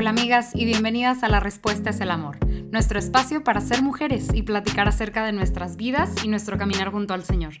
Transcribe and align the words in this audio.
Hola 0.00 0.10
amigas 0.10 0.52
y 0.54 0.64
bienvenidas 0.64 1.24
a 1.24 1.28
La 1.28 1.40
Respuesta 1.40 1.90
es 1.90 2.00
el 2.00 2.12
Amor, 2.12 2.38
nuestro 2.70 3.00
espacio 3.00 3.42
para 3.42 3.60
ser 3.60 3.82
mujeres 3.82 4.28
y 4.32 4.42
platicar 4.42 4.86
acerca 4.86 5.26
de 5.26 5.32
nuestras 5.32 5.76
vidas 5.76 6.12
y 6.22 6.28
nuestro 6.28 6.56
caminar 6.56 6.92
junto 6.92 7.14
al 7.14 7.24
Señor. 7.24 7.54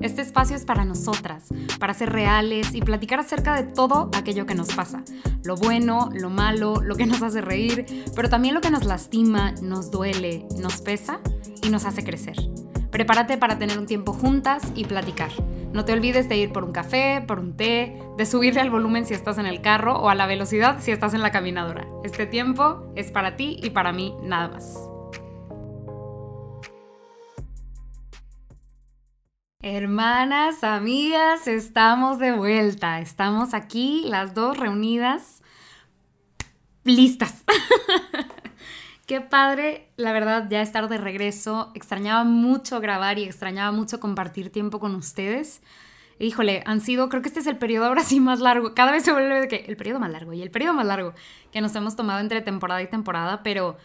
Este 0.00 0.20
espacio 0.20 0.56
es 0.56 0.64
para 0.64 0.84
nosotras, 0.84 1.50
para 1.78 1.94
ser 1.94 2.10
reales 2.10 2.74
y 2.74 2.80
platicar 2.80 3.20
acerca 3.20 3.54
de 3.54 3.72
todo 3.72 4.10
aquello 4.16 4.44
que 4.44 4.56
nos 4.56 4.74
pasa, 4.74 5.04
lo 5.44 5.54
bueno, 5.54 6.10
lo 6.12 6.30
malo, 6.30 6.82
lo 6.82 6.96
que 6.96 7.06
nos 7.06 7.22
hace 7.22 7.40
reír, 7.40 7.86
pero 8.16 8.28
también 8.28 8.56
lo 8.56 8.60
que 8.60 8.72
nos 8.72 8.84
lastima, 8.86 9.52
nos 9.62 9.92
duele, 9.92 10.48
nos 10.58 10.80
pesa 10.80 11.20
y 11.62 11.68
nos 11.68 11.84
hace 11.84 12.02
crecer. 12.02 12.34
Prepárate 12.90 13.38
para 13.38 13.56
tener 13.56 13.78
un 13.78 13.86
tiempo 13.86 14.12
juntas 14.12 14.64
y 14.74 14.84
platicar. 14.84 15.30
No 15.74 15.84
te 15.84 15.92
olvides 15.92 16.28
de 16.28 16.36
ir 16.36 16.52
por 16.52 16.62
un 16.62 16.70
café, 16.70 17.20
por 17.26 17.40
un 17.40 17.56
té, 17.56 18.00
de 18.16 18.26
subirle 18.26 18.60
al 18.60 18.70
volumen 18.70 19.06
si 19.06 19.12
estás 19.12 19.38
en 19.38 19.46
el 19.46 19.60
carro 19.60 19.96
o 19.96 20.08
a 20.08 20.14
la 20.14 20.26
velocidad 20.26 20.76
si 20.80 20.92
estás 20.92 21.14
en 21.14 21.20
la 21.20 21.32
caminadora. 21.32 21.84
Este 22.04 22.26
tiempo 22.26 22.92
es 22.94 23.10
para 23.10 23.34
ti 23.34 23.58
y 23.60 23.70
para 23.70 23.92
mí 23.92 24.14
nada 24.22 24.46
más. 24.46 24.78
Hermanas, 29.62 30.62
amigas, 30.62 31.48
estamos 31.48 32.20
de 32.20 32.30
vuelta. 32.30 33.00
Estamos 33.00 33.52
aquí, 33.52 34.04
las 34.06 34.32
dos 34.32 34.56
reunidas, 34.56 35.42
listas. 36.84 37.42
Qué 39.06 39.20
padre, 39.20 39.90
la 39.96 40.12
verdad, 40.12 40.48
ya 40.48 40.62
estar 40.62 40.88
de 40.88 40.96
regreso. 40.96 41.70
Extrañaba 41.74 42.24
mucho 42.24 42.80
grabar 42.80 43.18
y 43.18 43.24
extrañaba 43.24 43.70
mucho 43.70 44.00
compartir 44.00 44.50
tiempo 44.50 44.80
con 44.80 44.94
ustedes. 44.94 45.60
Híjole, 46.18 46.62
han 46.64 46.80
sido, 46.80 47.10
creo 47.10 47.20
que 47.20 47.28
este 47.28 47.40
es 47.40 47.46
el 47.46 47.58
periodo 47.58 47.86
ahora 47.86 48.02
sí 48.02 48.18
más 48.18 48.40
largo. 48.40 48.74
Cada 48.74 48.92
vez 48.92 49.02
se 49.04 49.12
vuelve 49.12 49.42
de 49.42 49.48
que 49.48 49.64
el 49.68 49.76
periodo 49.76 50.00
más 50.00 50.10
largo 50.10 50.32
y 50.32 50.40
el 50.40 50.50
periodo 50.50 50.72
más 50.72 50.86
largo 50.86 51.12
que 51.52 51.60
nos 51.60 51.74
hemos 51.74 51.96
tomado 51.96 52.20
entre 52.20 52.40
temporada 52.40 52.80
y 52.80 52.86
temporada, 52.86 53.42
pero 53.42 53.76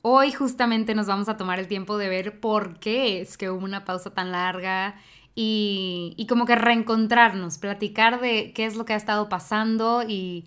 hoy 0.00 0.32
justamente 0.32 0.94
nos 0.94 1.06
vamos 1.06 1.28
a 1.28 1.36
tomar 1.36 1.58
el 1.58 1.68
tiempo 1.68 1.98
de 1.98 2.08
ver 2.08 2.40
por 2.40 2.78
qué 2.78 3.20
es 3.20 3.36
que 3.36 3.50
hubo 3.50 3.62
una 3.64 3.84
pausa 3.84 4.14
tan 4.14 4.32
larga 4.32 4.94
y, 5.34 6.26
como 6.30 6.46
que 6.46 6.56
reencontrarnos, 6.56 7.58
platicar 7.58 8.20
de 8.20 8.52
qué 8.54 8.64
es 8.64 8.76
lo 8.76 8.86
que 8.86 8.94
ha 8.94 8.96
estado 8.96 9.28
pasando 9.28 10.02
y 10.06 10.46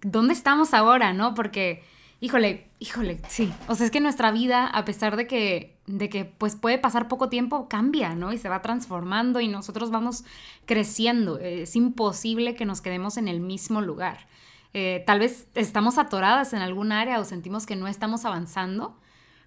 dónde 0.00 0.32
estamos 0.32 0.72
ahora, 0.72 1.12
¿no? 1.12 1.34
Porque 1.34 1.82
Híjole, 2.22 2.68
híjole, 2.78 3.18
sí. 3.28 3.50
O 3.66 3.74
sea, 3.74 3.86
es 3.86 3.90
que 3.90 4.00
nuestra 4.00 4.30
vida, 4.30 4.66
a 4.66 4.84
pesar 4.84 5.16
de 5.16 5.26
que, 5.26 5.78
de 5.86 6.10
que 6.10 6.26
pues 6.26 6.54
puede 6.54 6.76
pasar 6.76 7.08
poco 7.08 7.30
tiempo, 7.30 7.66
cambia, 7.66 8.14
¿no? 8.14 8.32
Y 8.34 8.38
se 8.38 8.50
va 8.50 8.60
transformando 8.60 9.40
y 9.40 9.48
nosotros 9.48 9.90
vamos 9.90 10.24
creciendo. 10.66 11.38
Es 11.38 11.76
imposible 11.76 12.54
que 12.54 12.66
nos 12.66 12.82
quedemos 12.82 13.16
en 13.16 13.26
el 13.26 13.40
mismo 13.40 13.80
lugar. 13.80 14.28
Eh, 14.74 15.02
tal 15.06 15.18
vez 15.18 15.46
estamos 15.54 15.96
atoradas 15.96 16.52
en 16.52 16.60
algún 16.60 16.92
área 16.92 17.18
o 17.18 17.24
sentimos 17.24 17.64
que 17.64 17.74
no 17.74 17.88
estamos 17.88 18.26
avanzando, 18.26 18.98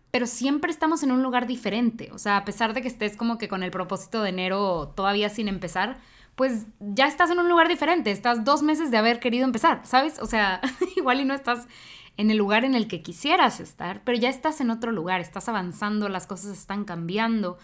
pero 0.09 0.25
siempre 0.25 0.71
estamos 0.71 1.03
en 1.03 1.11
un 1.11 1.21
lugar 1.21 1.45
diferente. 1.45 2.09
O 2.11 2.17
sea, 2.17 2.37
a 2.37 2.45
pesar 2.45 2.73
de 2.73 2.81
que 2.81 2.87
estés 2.87 3.15
como 3.15 3.37
que 3.37 3.47
con 3.47 3.61
el 3.61 3.69
propósito 3.69 4.23
de 4.23 4.29
enero 4.29 4.93
todavía 4.95 5.29
sin 5.29 5.47
empezar, 5.47 5.99
pues 6.35 6.65
ya 6.79 7.07
estás 7.07 7.29
en 7.29 7.39
un 7.39 7.49
lugar 7.49 7.67
diferente. 7.67 8.11
Estás 8.11 8.43
dos 8.43 8.63
meses 8.63 8.91
de 8.91 8.97
haber 8.97 9.19
querido 9.19 9.45
empezar, 9.45 9.81
¿sabes? 9.85 10.19
O 10.19 10.25
sea, 10.25 10.61
igual 10.95 11.19
y 11.21 11.25
no 11.25 11.33
estás 11.33 11.67
en 12.17 12.31
el 12.31 12.37
lugar 12.37 12.65
en 12.65 12.75
el 12.75 12.87
que 12.87 13.01
quisieras 13.01 13.59
estar, 13.59 14.01
pero 14.03 14.17
ya 14.17 14.29
estás 14.29 14.61
en 14.61 14.69
otro 14.69 14.91
lugar, 14.91 15.19
estás 15.19 15.49
avanzando, 15.49 16.09
las 16.09 16.27
cosas 16.27 16.57
están 16.57 16.85
cambiando 16.85 17.57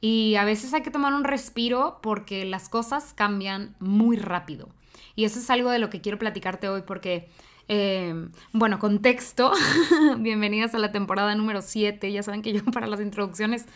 y 0.00 0.36
a 0.36 0.44
veces 0.44 0.72
hay 0.74 0.82
que 0.82 0.90
tomar 0.90 1.14
un 1.14 1.24
respiro 1.24 1.98
porque 2.02 2.44
las 2.44 2.68
cosas 2.68 3.12
cambian 3.12 3.74
muy 3.80 4.16
rápido. 4.16 4.68
Y 5.16 5.24
eso 5.24 5.40
es 5.40 5.50
algo 5.50 5.70
de 5.70 5.80
lo 5.80 5.90
que 5.90 6.00
quiero 6.00 6.18
platicarte 6.18 6.68
hoy 6.68 6.82
porque, 6.82 7.28
eh, 7.66 8.28
bueno, 8.52 8.78
contexto, 8.78 9.52
bienvenidas 10.18 10.74
a 10.76 10.78
la 10.78 10.92
temporada 10.92 11.34
número 11.34 11.60
7, 11.60 12.12
ya 12.12 12.22
saben 12.22 12.42
que 12.42 12.52
yo 12.52 12.64
para 12.72 12.86
las 12.86 13.00
introducciones 13.00 13.66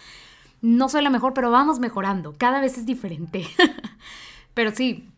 no 0.61 0.89
soy 0.89 1.03
la 1.03 1.11
mejor, 1.11 1.35
pero 1.35 1.51
vamos 1.51 1.81
mejorando, 1.81 2.35
cada 2.39 2.61
vez 2.61 2.79
es 2.79 2.87
diferente. 2.87 3.45
Pero 4.55 4.73
sí, 4.73 5.09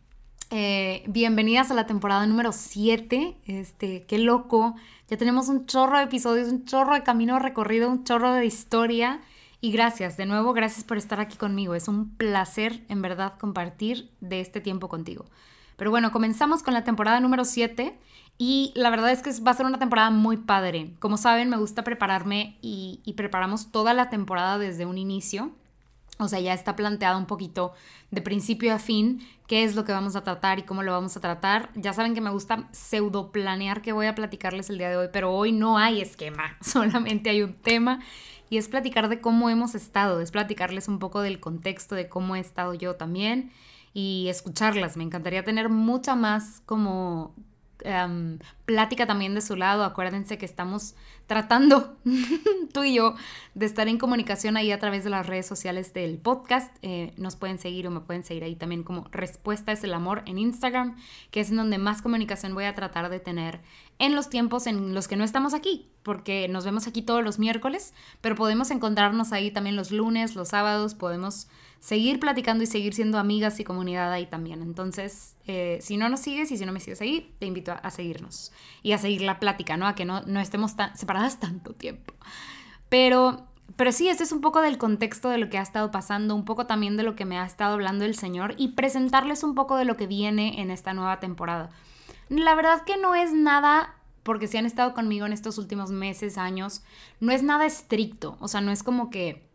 eh, 0.50 1.03
bienvenidas 1.06 1.71
a 1.71 1.75
la 1.75 1.87
temporada 1.87 2.27
número 2.27 2.53
7. 2.53 3.37
Este, 3.47 4.05
qué 4.06 4.19
loco. 4.19 4.77
Ya 5.09 5.17
tenemos 5.17 5.49
un 5.49 5.67
chorro 5.67 5.99
de 5.99 6.05
episodios, 6.05 6.49
un 6.49 6.65
chorro 6.65 6.95
de 6.95 7.03
camino 7.03 7.39
recorrido, 7.39 7.91
un 7.91 8.05
chorro 8.05 8.33
de 8.33 8.47
historia. 8.47 9.21
Y 9.61 9.72
gracias, 9.72 10.17
de 10.17 10.27
nuevo, 10.27 10.53
gracias 10.53 10.84
por 10.84 10.97
estar 10.97 11.21
aquí 11.21 11.37
conmigo. 11.37 11.75
Es 11.75 11.89
un 11.89 12.15
placer, 12.17 12.84
en 12.89 13.03
verdad, 13.03 13.34
compartir 13.39 14.11
de 14.21 14.41
este 14.41 14.61
tiempo 14.61 14.89
contigo. 14.89 15.25
Pero 15.77 15.91
bueno, 15.91 16.12
comenzamos 16.12 16.62
con 16.62 16.75
la 16.75 16.84
temporada 16.84 17.19
número 17.19 17.45
7 17.45 17.99
y 18.39 18.72
la 18.77 18.91
verdad 18.91 19.11
es 19.11 19.22
que 19.22 19.31
va 19.43 19.51
a 19.51 19.55
ser 19.55 19.66
una 19.66 19.78
temporada 19.78 20.11
muy 20.11 20.37
padre. 20.37 20.95
Como 21.01 21.16
saben, 21.16 21.49
me 21.49 21.56
gusta 21.56 21.83
prepararme 21.83 22.59
y, 22.62 23.01
y 23.05 23.15
preparamos 23.15 23.72
toda 23.72 23.95
la 23.95 24.11
temporada 24.11 24.59
desde 24.59 24.87
un 24.87 24.99
inicio. 24.99 25.51
O 26.19 26.29
sea, 26.29 26.39
ya 26.41 26.55
está 26.55 26.77
planteado 26.77 27.19
un 27.19 27.27
poquito 27.27 27.73
de 28.11 28.23
principio 28.23 28.73
a 28.73 28.79
fin 28.79 29.27
qué 29.49 29.65
es 29.65 29.75
lo 29.75 29.85
que 29.85 29.93
vamos 29.93 30.15
a 30.15 30.23
tratar 30.23 30.59
y 30.59 30.63
cómo 30.63 30.83
lo 30.83 30.93
vamos 30.93 31.17
a 31.17 31.21
tratar. 31.21 31.71
Ya 31.75 31.93
saben 31.93 32.15
que 32.15 32.21
me 32.21 32.31
gusta 32.31 32.69
pseudo 32.73 33.33
planear 33.33 33.83
que 33.83 33.93
voy 33.93 34.07
a 34.07 34.15
platicarles 34.15 34.71
el 34.71 34.79
día 34.79 34.91
de 34.91 34.97
hoy, 34.97 35.09
pero 35.13 35.33
hoy 35.33 35.53
no 35.53 35.77
hay 35.77 36.01
esquema, 36.01 36.57
solamente 36.61 37.31
hay 37.31 37.43
un 37.43 37.55
tema 37.55 38.01
y 38.49 38.59
es 38.59 38.69
platicar 38.69 39.09
de 39.09 39.21
cómo 39.21 39.51
hemos 39.51 39.75
estado, 39.75 40.21
es 40.21 40.31
platicarles 40.31 40.87
un 40.87 40.99
poco 40.99 41.21
del 41.21 41.41
contexto 41.41 41.95
de 41.95 42.09
cómo 42.09 42.37
he 42.37 42.41
estado 42.41 42.75
yo 42.75 42.95
también 42.95 43.51
y 43.93 44.27
escucharlas. 44.29 44.97
Me 44.97 45.05
encantaría 45.05 45.45
tener 45.45 45.69
mucha 45.69 46.15
más 46.15 46.63
como 46.67 47.35
Em, 47.84 48.39
plática 48.65 49.06
también 49.06 49.34
de 49.34 49.43
su 49.43 49.56
lado. 49.56 49.84
Acuérdense 49.84 50.39
que 50.39 50.47
estamos 50.47 50.95
tratando, 51.27 51.99
tú 52.72 52.83
y 52.83 52.95
yo, 52.95 53.15
de 53.55 53.67
estar 53.67 53.89
en 53.89 53.99
comunicación 53.99 54.56
ahí 54.56 54.72
a 54.72 54.78
través 54.78 55.05
de 55.05 55.11
las 55.11 55.27
redes 55.27 55.47
sociales 55.47 55.93
del 55.93 56.17
podcast. 56.17 56.75
Eh, 56.81 57.12
nos 57.19 57.37
pueden 57.37 57.59
seguir 57.59 57.87
o 57.87 57.91
me 57.91 58.00
pueden 58.00 58.25
seguir 58.25 58.43
ahí 58.43 58.56
también 58.56 58.84
como 58.84 59.06
Respuesta 59.11 59.71
es 59.71 59.84
el 59.84 59.93
Amor 59.93 60.22
en 60.25 60.39
Instagram, 60.39 60.97
que 61.31 61.41
es 61.41 61.50
en 61.50 61.56
donde 61.56 61.77
más 61.77 62.00
comunicación 62.00 62.55
voy 62.55 62.65
a 62.65 62.75
tratar 62.75 63.11
de 63.11 63.21
tener 63.21 63.61
en 63.99 64.15
los 64.15 64.28
tiempos 64.28 64.66
en 64.66 64.94
los 64.94 65.09
que 65.09 65.16
no 65.16 65.25
estamos 65.25 65.55
aquí, 65.55 65.88
porque 66.03 66.49
nos 66.49 66.65
vemos 66.65 66.87
aquí 66.87 67.03
todos 67.03 67.22
los 67.22 67.38
miércoles, 67.38 67.94
pero 68.21 68.34
podemos 68.34 68.71
encontrarnos 68.71 69.32
ahí 69.32 69.50
también 69.50 69.77
los 69.77 69.91
lunes, 69.91 70.34
los 70.34 70.49
sábados, 70.49 70.94
podemos 70.94 71.49
seguir 71.84 72.19
platicando 72.19 72.65
y 72.65 72.66
seguir 72.66 72.94
siendo 72.94 73.19
amigas 73.19 73.60
y 73.60 73.65
comunidad 73.65 74.10
ahí 74.10 74.25
también. 74.25 74.62
Entonces, 74.62 75.37
eh, 75.47 75.78
si 75.83 75.99
no 75.99 76.09
nos 76.09 76.21
sigues 76.21 76.50
y 76.50 76.56
si 76.56 76.65
no 76.65 76.72
me 76.72 76.81
sigues 76.81 77.03
ahí, 77.03 77.34
te 77.38 77.44
invito 77.44 77.72
a, 77.72 77.91
seguirnos 77.91 78.53
y 78.83 78.93
a 78.93 78.99
seguir 78.99 79.21
la 79.21 79.38
plática, 79.38 79.77
¿no? 79.77 79.87
A 79.87 79.94
que 79.94 80.06
no, 80.06 80.22
no 80.22 80.41
estemos 80.41 80.77
tan, 80.77 80.97
separadas 80.97 81.41
tanto 81.41 81.75
tiempo. 81.75 82.15
Pero, 82.88 83.47
pero 83.77 83.93
sí, 83.93 84.09
este 84.09 84.25
es 84.25 84.33
un 84.33 84.41
poco 84.41 84.62
del 84.62 84.78
contexto 84.78 85.28
de 85.28 85.37
lo 85.37 85.50
que 85.50 85.59
ha 85.59 85.62
estado 85.62 85.91
pasando, 85.91 86.34
un 86.34 86.47
poco 86.47 86.66
también 86.66 86.97
de 86.97 87.03
lo 87.03 87.16
que 87.16 87.27
me 87.27 87.38
ha 87.38 87.44
estado 87.44 87.75
hablando 87.75 88.06
el 88.06 88.15
Señor 88.15 88.54
y 88.56 88.69
presentarles 88.69 89.43
un 89.44 89.54
poco 89.54 89.77
de 89.77 89.84
lo 89.84 89.99
que 89.99 90.06
viene 90.06 90.62
en 90.62 90.71
esta 90.71 90.94
nueva 90.94 91.21
temporada. 91.21 91.69
La 92.29 92.55
verdad 92.55 92.85
que 92.85 92.97
no 92.97 93.15
es 93.15 93.33
nada 93.33 93.95
porque 94.25 94.49
si 94.49 94.57
han 94.57 94.67
estado 94.67 94.95
conmigo 94.95 95.27
en 95.27 95.33
estos 95.33 95.59
últimos 95.59 95.91
meses, 95.91 96.39
años, 96.39 96.83
no 97.21 97.31
es 97.31 97.43
nada 97.43 97.67
estricto, 97.67 98.37
o 98.41 98.49
sea, 98.49 98.61
no 98.61 98.73
es 98.73 98.83
como 98.83 99.11
que 99.11 99.47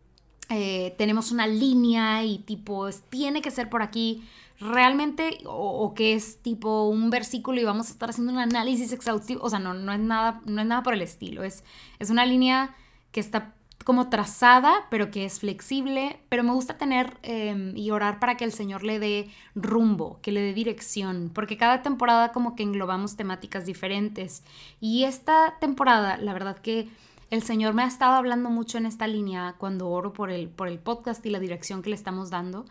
eh, 0.49 0.95
tenemos 0.97 1.31
una 1.31 1.47
línea 1.47 2.23
y 2.23 2.39
tipo, 2.39 2.87
tiene 3.09 3.41
que 3.41 3.51
ser 3.51 3.69
por 3.69 3.81
aquí, 3.81 4.23
realmente, 4.59 5.39
o, 5.45 5.93
que 5.95 6.13
es 6.13 6.41
tipo 6.41 6.87
un 6.87 7.09
versículo 7.09 7.59
y 7.59 7.63
vamos 7.63 7.87
a 7.89 7.91
estar 7.91 8.09
haciendo 8.09 8.31
un 8.31 8.39
análisis 8.39 8.91
exhaustivo, 8.91 9.41
o 9.43 9.49
sea, 9.49 9.59
no, 9.59 9.73
no, 9.73 9.91
es, 9.91 9.99
nada, 9.99 10.41
no 10.45 10.61
es 10.61 10.67
nada 10.67 10.83
por 10.83 10.93
el 10.93 11.01
estilo, 11.01 11.43
es, 11.43 11.63
es 11.97 12.09
una 12.09 12.25
línea 12.25 12.75
que 13.11 13.19
está 13.19 13.55
como 13.89 14.07
trazada, 14.07 14.85
pero 14.91 15.09
que 15.09 15.25
es 15.25 15.39
flexible, 15.39 16.19
pero 16.29 16.43
me 16.43 16.51
gusta 16.51 16.77
tener 16.77 17.17
em, 17.23 17.75
y 17.75 17.89
orar 17.89 18.19
para 18.19 18.37
que 18.37 18.45
el 18.45 18.51
Señor 18.51 18.83
le 18.83 18.99
dé 18.99 19.31
rumbo, 19.55 20.19
que 20.21 20.31
le 20.31 20.41
dé 20.41 20.53
dirección, 20.53 21.31
porque 21.33 21.57
cada 21.57 21.81
temporada 21.81 22.31
como 22.31 22.55
que 22.55 22.61
englobamos 22.61 23.15
temáticas 23.15 23.65
diferentes. 23.65 24.43
Y 24.79 25.05
esta 25.05 25.55
temporada, 25.59 26.17
la 26.17 26.33
verdad 26.33 26.59
que 26.59 26.87
el 27.31 27.41
Señor 27.41 27.73
me 27.73 27.81
ha 27.81 27.87
estado 27.87 28.13
hablando 28.13 28.51
mucho 28.51 28.77
en 28.77 28.85
esta 28.85 29.07
línea 29.07 29.55
cuando 29.57 29.89
oro 29.89 30.13
por 30.13 30.29
el, 30.29 30.49
por 30.49 30.67
el 30.67 30.77
podcast 30.77 31.25
y 31.25 31.31
la 31.31 31.39
dirección 31.39 31.81
que 31.81 31.89
le 31.89 31.95
estamos 31.95 32.29
dando. 32.29 32.65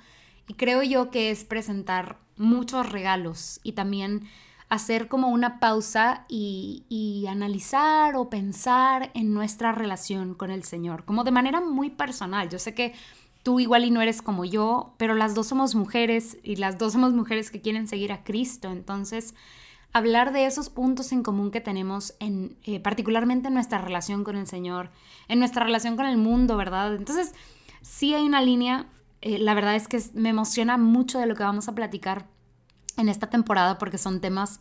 Y 0.46 0.54
creo 0.54 0.84
yo 0.84 1.10
que 1.10 1.32
es 1.32 1.42
presentar 1.42 2.18
muchos 2.36 2.92
regalos 2.92 3.58
y 3.64 3.72
también 3.72 4.28
hacer 4.68 5.08
como 5.08 5.28
una 5.28 5.60
pausa 5.60 6.26
y, 6.28 6.84
y, 6.88 7.26
analizar 7.26 8.16
o 8.16 8.28
pensar 8.28 9.10
en 9.14 9.32
nuestra 9.32 9.72
relación 9.72 10.34
con 10.34 10.50
el 10.50 10.62
Señor, 10.62 11.04
como 11.04 11.24
de 11.24 11.30
manera 11.30 11.60
muy 11.60 11.90
personal. 11.90 12.50
Yo 12.50 12.58
sé 12.58 12.74
que 12.74 12.94
tú 13.42 13.60
igual 13.60 13.84
y 13.84 13.90
no 13.90 14.02
eres 14.02 14.20
como 14.20 14.44
yo, 14.44 14.94
pero 14.98 15.14
las 15.14 15.34
dos 15.34 15.46
somos 15.46 15.74
mujeres 15.74 16.36
y 16.42 16.56
las 16.56 16.76
dos 16.76 16.92
somos 16.92 17.14
mujeres 17.14 17.50
que 17.50 17.62
quieren 17.62 17.88
seguir 17.88 18.12
a 18.12 18.22
Cristo. 18.24 18.70
Entonces, 18.70 19.34
hablar 19.92 20.32
de 20.32 20.46
esos 20.46 20.68
puntos 20.68 21.12
en 21.12 21.22
común 21.22 21.50
que 21.50 21.60
tenemos, 21.60 22.14
en, 22.20 22.56
eh, 22.64 22.80
particularmente 22.80 23.48
en 23.48 23.54
nuestra 23.54 23.78
relación 23.78 24.22
con 24.22 24.36
el 24.36 24.46
Señor, 24.46 24.90
en 25.28 25.38
nuestra 25.38 25.64
relación 25.64 25.96
con 25.96 26.06
el 26.06 26.18
mundo, 26.18 26.56
¿verdad? 26.56 26.94
Entonces, 26.94 27.34
sí 27.80 28.14
hay 28.14 28.26
una 28.26 28.42
línea, 28.42 28.86
eh, 29.22 29.38
la 29.38 29.54
verdad 29.54 29.76
es 29.76 29.88
que 29.88 29.98
me 30.14 30.28
emociona 30.28 30.76
mucho 30.76 31.18
de 31.18 31.26
lo 31.26 31.34
que 31.34 31.42
vamos 31.42 31.68
a 31.68 31.74
platicar 31.74 32.26
en 32.98 33.08
esta 33.08 33.28
temporada 33.28 33.78
porque 33.78 33.98
son 33.98 34.20
temas 34.20 34.60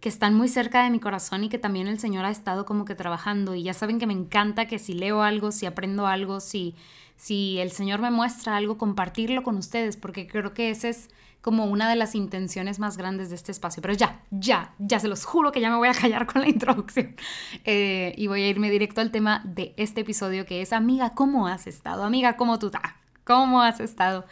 que 0.00 0.08
están 0.08 0.34
muy 0.34 0.48
cerca 0.48 0.84
de 0.84 0.90
mi 0.90 1.00
corazón 1.00 1.44
y 1.44 1.48
que 1.48 1.58
también 1.58 1.86
el 1.86 1.98
Señor 1.98 2.24
ha 2.24 2.30
estado 2.30 2.66
como 2.66 2.84
que 2.84 2.94
trabajando. 2.94 3.54
Y 3.54 3.62
ya 3.62 3.74
saben 3.74 3.98
que 3.98 4.06
me 4.06 4.12
encanta 4.12 4.66
que 4.66 4.78
si 4.78 4.92
leo 4.92 5.22
algo, 5.22 5.52
si 5.52 5.66
aprendo 5.66 6.06
algo, 6.06 6.40
si, 6.40 6.74
si 7.16 7.58
el 7.58 7.70
Señor 7.70 8.00
me 8.00 8.10
muestra 8.10 8.56
algo, 8.56 8.76
compartirlo 8.76 9.42
con 9.42 9.56
ustedes, 9.56 9.96
porque 9.96 10.26
creo 10.26 10.52
que 10.52 10.70
ese 10.70 10.90
es 10.90 11.08
como 11.40 11.66
una 11.66 11.88
de 11.88 11.94
las 11.96 12.14
intenciones 12.14 12.78
más 12.78 12.96
grandes 12.96 13.30
de 13.30 13.36
este 13.36 13.52
espacio. 13.52 13.80
Pero 13.80 13.94
ya, 13.94 14.20
ya, 14.30 14.74
ya 14.78 14.98
se 14.98 15.08
los 15.08 15.24
juro 15.24 15.52
que 15.52 15.60
ya 15.60 15.70
me 15.70 15.76
voy 15.76 15.88
a 15.88 15.94
callar 15.94 16.26
con 16.26 16.42
la 16.42 16.48
introducción. 16.48 17.16
Eh, 17.64 18.14
y 18.16 18.26
voy 18.26 18.42
a 18.42 18.48
irme 18.48 18.70
directo 18.70 19.00
al 19.00 19.10
tema 19.10 19.42
de 19.44 19.72
este 19.76 20.02
episodio 20.02 20.44
que 20.44 20.60
es, 20.60 20.72
amiga, 20.72 21.10
¿cómo 21.10 21.46
has 21.46 21.66
estado? 21.66 22.02
Amiga, 22.04 22.36
¿cómo 22.36 22.58
tú 22.58 22.66
estás? 22.66 22.92
¿Cómo 23.24 23.62
has 23.62 23.80
estado? 23.80 24.26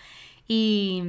Y 0.46 1.02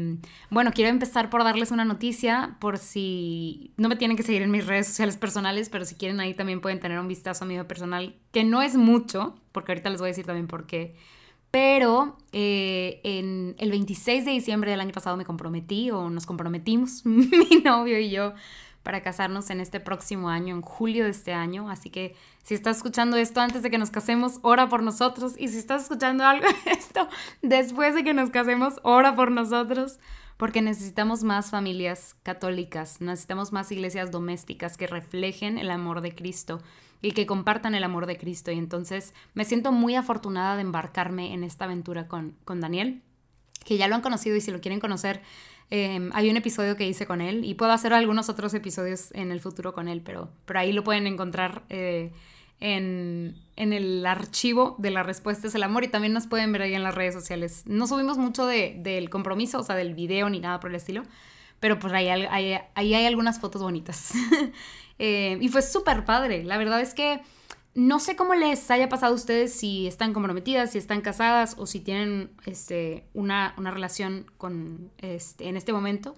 bueno, 0.50 0.72
quiero 0.74 0.90
empezar 0.90 1.30
por 1.30 1.44
darles 1.44 1.72
una 1.72 1.84
noticia, 1.84 2.56
por 2.60 2.78
si 2.78 3.74
no 3.76 3.90
me 3.90 3.98
tienen 3.98 4.16
que 4.16 4.24
seguir 4.24 4.42
en 4.42 4.52
mis 4.52 4.66
redes 4.66 4.88
sociales 4.88 5.18
personales, 5.18 5.70
pero 5.70 5.84
si 5.84 5.96
quieren 5.96 6.20
ahí 6.22 6.34
también 6.34 6.62
pueden 6.62 6.80
tener 6.80 7.00
un 7.00 7.08
vistazo 7.08 7.44
a 7.44 7.48
mi 7.48 7.56
vida 7.56 7.68
personal, 7.68 8.16
que 8.32 8.46
no 8.46 8.62
es 8.62 8.76
mucho, 8.76 9.36
porque 9.52 9.74
ahorita 9.74 9.90
les 9.90 10.00
voy 10.00 10.08
a 10.08 10.12
decir 10.12 10.26
también 10.26 10.48
por 10.48 10.66
qué. 10.66 10.96
Pero 11.52 12.18
eh, 12.32 13.02
en 13.04 13.56
el 13.60 13.72
26 13.72 14.26
de 14.26 14.32
diciembre 14.32 14.72
del 14.72 14.82
año 14.82 14.92
pasado 14.92 15.18
me 15.18 15.26
comprometí 15.26 15.92
o 15.92 16.10
nos 16.10 16.26
comprometimos, 16.26 17.06
mi 17.06 17.62
novio 17.64 18.00
y 18.00 18.10
yo, 18.10 18.34
para 18.86 19.02
casarnos 19.02 19.50
en 19.50 19.60
este 19.60 19.80
próximo 19.80 20.30
año, 20.30 20.56
en 20.56 20.62
julio 20.62 21.06
de 21.06 21.10
este 21.10 21.34
año. 21.34 21.70
Así 21.72 21.90
que 21.90 22.16
si 22.44 22.54
estás 22.54 22.78
escuchando 22.78 23.18
esto 23.18 23.42
antes 23.42 23.64
de 23.64 23.72
que 23.72 23.80
nos 23.80 23.90
casemos, 23.90 24.38
ora 24.44 24.70
por 24.70 24.84
nosotros. 24.84 25.34
Y 25.40 25.48
si 25.48 25.58
estás 25.58 25.82
escuchando 25.82 26.24
algo 26.24 26.46
de 26.66 26.72
esto 26.72 27.10
después 27.42 27.96
de 27.96 28.04
que 28.04 28.14
nos 28.14 28.30
casemos, 28.30 28.76
ora 28.84 29.16
por 29.16 29.32
nosotros. 29.32 30.00
Porque 30.38 30.62
necesitamos 30.62 31.24
más 31.24 31.50
familias 31.50 32.16
católicas, 32.22 33.02
necesitamos 33.02 33.52
más 33.54 33.72
iglesias 33.72 34.12
domésticas 34.12 34.78
que 34.78 34.86
reflejen 34.86 35.58
el 35.58 35.72
amor 35.72 36.02
de 36.02 36.14
Cristo 36.14 36.62
y 37.02 37.14
que 37.14 37.26
compartan 37.26 37.74
el 37.74 37.84
amor 37.84 38.06
de 38.06 38.18
Cristo. 38.18 38.52
Y 38.52 38.60
entonces 38.60 39.14
me 39.34 39.46
siento 39.46 39.72
muy 39.72 39.96
afortunada 39.96 40.56
de 40.56 40.62
embarcarme 40.62 41.34
en 41.34 41.44
esta 41.44 41.66
aventura 41.66 42.08
con, 42.08 42.36
con 42.44 42.62
Daniel, 42.62 43.02
que 43.64 43.78
ya 43.78 43.88
lo 43.88 43.96
han 43.96 44.02
conocido 44.02 44.36
y 44.36 44.42
si 44.42 44.52
lo 44.52 44.62
quieren 44.62 44.80
conocer, 44.80 45.24
Em, 45.72 46.12
hay 46.14 46.30
un 46.30 46.38
episodio 46.38 46.76
que 46.76 46.88
hice 46.88 47.08
con 47.08 47.22
él 47.22 47.44
y 47.44 47.56
puedo 47.56 47.72
hacer 47.72 47.94
algunos 47.94 48.30
otros 48.30 48.54
episodios 48.54 49.12
en 49.14 49.32
el 49.32 49.40
futuro 49.40 49.74
con 49.74 49.88
él, 49.88 50.02
pero, 50.02 50.30
pero 50.46 50.60
ahí 50.60 50.72
lo 50.72 50.84
pueden 50.84 51.08
encontrar 51.08 51.64
eh, 51.70 52.12
en, 52.60 53.36
en, 53.56 53.74
el 53.74 54.06
archivo 54.06 54.76
de 54.78 54.92
la 54.92 55.04
respuesta 55.04 55.48
es 55.48 55.56
el 55.56 55.64
amor 55.64 55.84
y 55.84 55.88
también 55.88 56.14
nos 56.14 56.28
pueden 56.28 56.52
ver 56.52 56.62
ahí 56.62 56.76
en 56.76 56.84
las 56.84 56.94
redes 56.94 57.16
sociales. 57.16 57.64
No 57.66 57.88
subimos 57.88 58.18
mucho 58.18 58.46
de, 58.46 58.76
del 58.78 59.10
compromiso, 59.10 59.60
o 59.60 59.64
sea, 59.64 59.76
del 59.76 59.96
video 59.96 60.30
ni 60.30 60.40
nada 60.40 60.60
por 60.60 60.70
el 60.70 60.76
estilo, 60.76 61.04
pero 61.60 61.80
pues 61.80 61.92
ahí 61.94 62.10
hay, 62.10 62.60
ahí 62.76 62.94
hay 62.94 63.06
algunas 63.06 63.40
fotos 63.40 63.62
bonitas. 63.62 64.14
Eh, 64.98 65.38
y 65.42 65.50
fue 65.50 65.62
súper 65.62 66.06
padre. 66.06 66.46
La 66.46 66.58
verdad 66.58 66.80
es 66.80 66.94
que 66.94 67.20
no 67.76 68.00
sé 68.00 68.16
cómo 68.16 68.34
les 68.36 68.72
haya 68.72 68.88
pasado 68.88 69.12
a 69.12 69.16
ustedes 69.16 69.54
si 69.54 69.86
están 69.86 70.14
comprometidas, 70.14 70.72
si 70.72 70.78
están 70.78 71.02
casadas 71.02 71.56
o 71.60 71.68
si 71.68 71.82
tienen 71.82 72.32
este, 72.46 73.06
una, 73.14 73.54
relación 73.58 74.32
con, 74.38 74.92
este, 74.98 75.50
en 75.50 75.58
este 75.58 75.74
momento, 75.74 76.16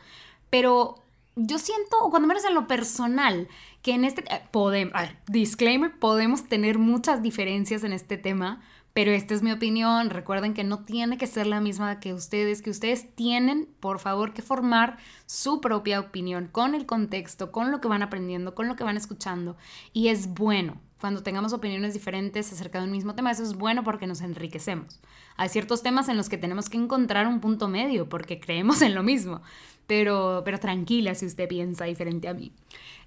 pero 0.52 1.04
yo 1.36 1.58
siento, 1.58 1.98
o 2.04 2.12
cuando 2.12 2.28
menos 2.28 2.46
en 2.46 2.54
lo 2.54 2.68
personal, 2.68 3.48
que 3.82 3.96
en 3.96 4.06
este, 4.06 4.22
eh, 4.34 4.44
podemos, 4.52 4.94
disclaimer, 5.28 5.98
podemos 5.98 6.48
tener 6.48 6.78
muchas 6.78 7.24
diferencias 7.24 7.84
en 7.84 7.92
este 7.92 8.18
tema, 8.18 8.62
pero 8.94 9.12
esta 9.12 9.34
es 9.34 9.44
mi 9.44 9.52
opinión. 9.52 10.10
Recuerden 10.10 10.54
que 10.54 10.64
no 10.64 10.84
tiene 10.84 11.18
que 11.18 11.28
ser 11.28 11.46
la 11.46 11.62
misma 11.62 12.00
que 12.00 12.14
ustedes, 12.14 12.62
que 12.64 12.72
ustedes 12.72 13.14
tienen, 13.16 13.68
por 13.80 14.00
favor, 14.00 14.34
que 14.34 14.42
formar 14.42 14.98
su 15.28 15.62
propia 15.62 16.00
opinión 16.00 16.48
con 16.52 16.74
el 16.76 16.86
contexto, 16.88 17.52
con 17.52 17.72
lo 17.72 17.82
que 17.82 17.88
van 17.88 18.02
aprendiendo, 18.02 18.56
con 18.56 18.68
lo 18.68 18.76
que 18.76 18.84
van 18.84 18.98
escuchando. 18.98 19.58
Y 19.94 20.08
es 20.08 20.34
bueno 20.34 20.82
cuando 21.00 21.22
tengamos 21.24 21.54
opiniones 21.54 21.94
diferentes 21.94 22.52
acerca 22.52 22.80
de 22.80 22.86
un 22.86 22.92
mismo 22.92 23.14
tema, 23.14 23.32
eso 23.32 23.44
es 23.44 23.54
bueno 23.54 23.84
porque 23.84 24.08
nos 24.08 24.22
enriquecemos. 24.22 25.00
Hay 25.36 25.50
ciertos 25.50 25.84
temas 25.84 26.10
en 26.10 26.18
los 26.18 26.30
que 26.30 26.38
tenemos 26.38 26.70
que 26.70 26.78
encontrar 26.78 27.28
un 27.28 27.40
punto 27.40 27.68
medio 27.68 28.10
porque 28.10 28.40
creemos 28.40 28.82
en 28.82 28.96
lo 28.96 29.04
mismo, 29.04 29.42
pero, 29.86 30.42
pero 30.44 30.60
tranquila 30.60 31.14
si 31.16 31.26
usted 31.26 31.48
piensa 31.48 31.86
diferente 31.86 32.28
a 32.28 32.34
mí. 32.34 32.52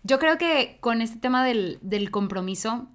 Yo 0.02 0.18
creo 0.18 0.38
que 0.38 0.78
con 0.80 1.02
este 1.02 1.18
tema 1.18 1.44
del, 1.44 1.78
del 1.82 2.10
compromiso, 2.10 2.86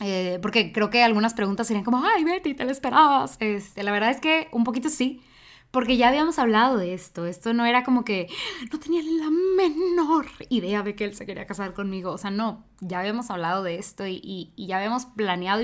eh, 0.00 0.38
porque 0.42 0.72
creo 0.72 0.90
que 0.90 1.02
algunas 1.02 1.34
preguntas 1.34 1.66
serían 1.66 1.84
como, 1.84 2.02
ay 2.04 2.24
Betty, 2.24 2.54
te 2.54 2.64
lo 2.64 2.70
esperabas. 2.70 3.36
Este, 3.40 3.82
la 3.82 3.92
verdad 3.92 4.10
es 4.10 4.20
que 4.20 4.48
un 4.52 4.64
poquito 4.64 4.88
sí, 4.88 5.20
porque 5.70 5.96
ya 5.96 6.08
habíamos 6.08 6.38
hablado 6.38 6.78
de 6.78 6.94
esto. 6.94 7.26
Esto 7.26 7.52
no 7.52 7.66
era 7.66 7.84
como 7.84 8.04
que 8.04 8.28
no 8.72 8.78
tenía 8.80 9.02
la 9.02 9.30
menor 9.30 10.26
idea 10.48 10.82
de 10.82 10.94
que 10.94 11.04
él 11.04 11.14
se 11.14 11.26
quería 11.26 11.46
casar 11.46 11.74
conmigo. 11.74 12.10
O 12.10 12.18
sea, 12.18 12.30
no, 12.30 12.64
ya 12.82 12.98
habíamos 12.98 13.30
hablado 13.30 13.62
de 13.62 13.76
esto 13.76 14.06
y, 14.06 14.50
ya 14.56 14.76
habíamos 14.78 15.06
planeado 15.06 15.62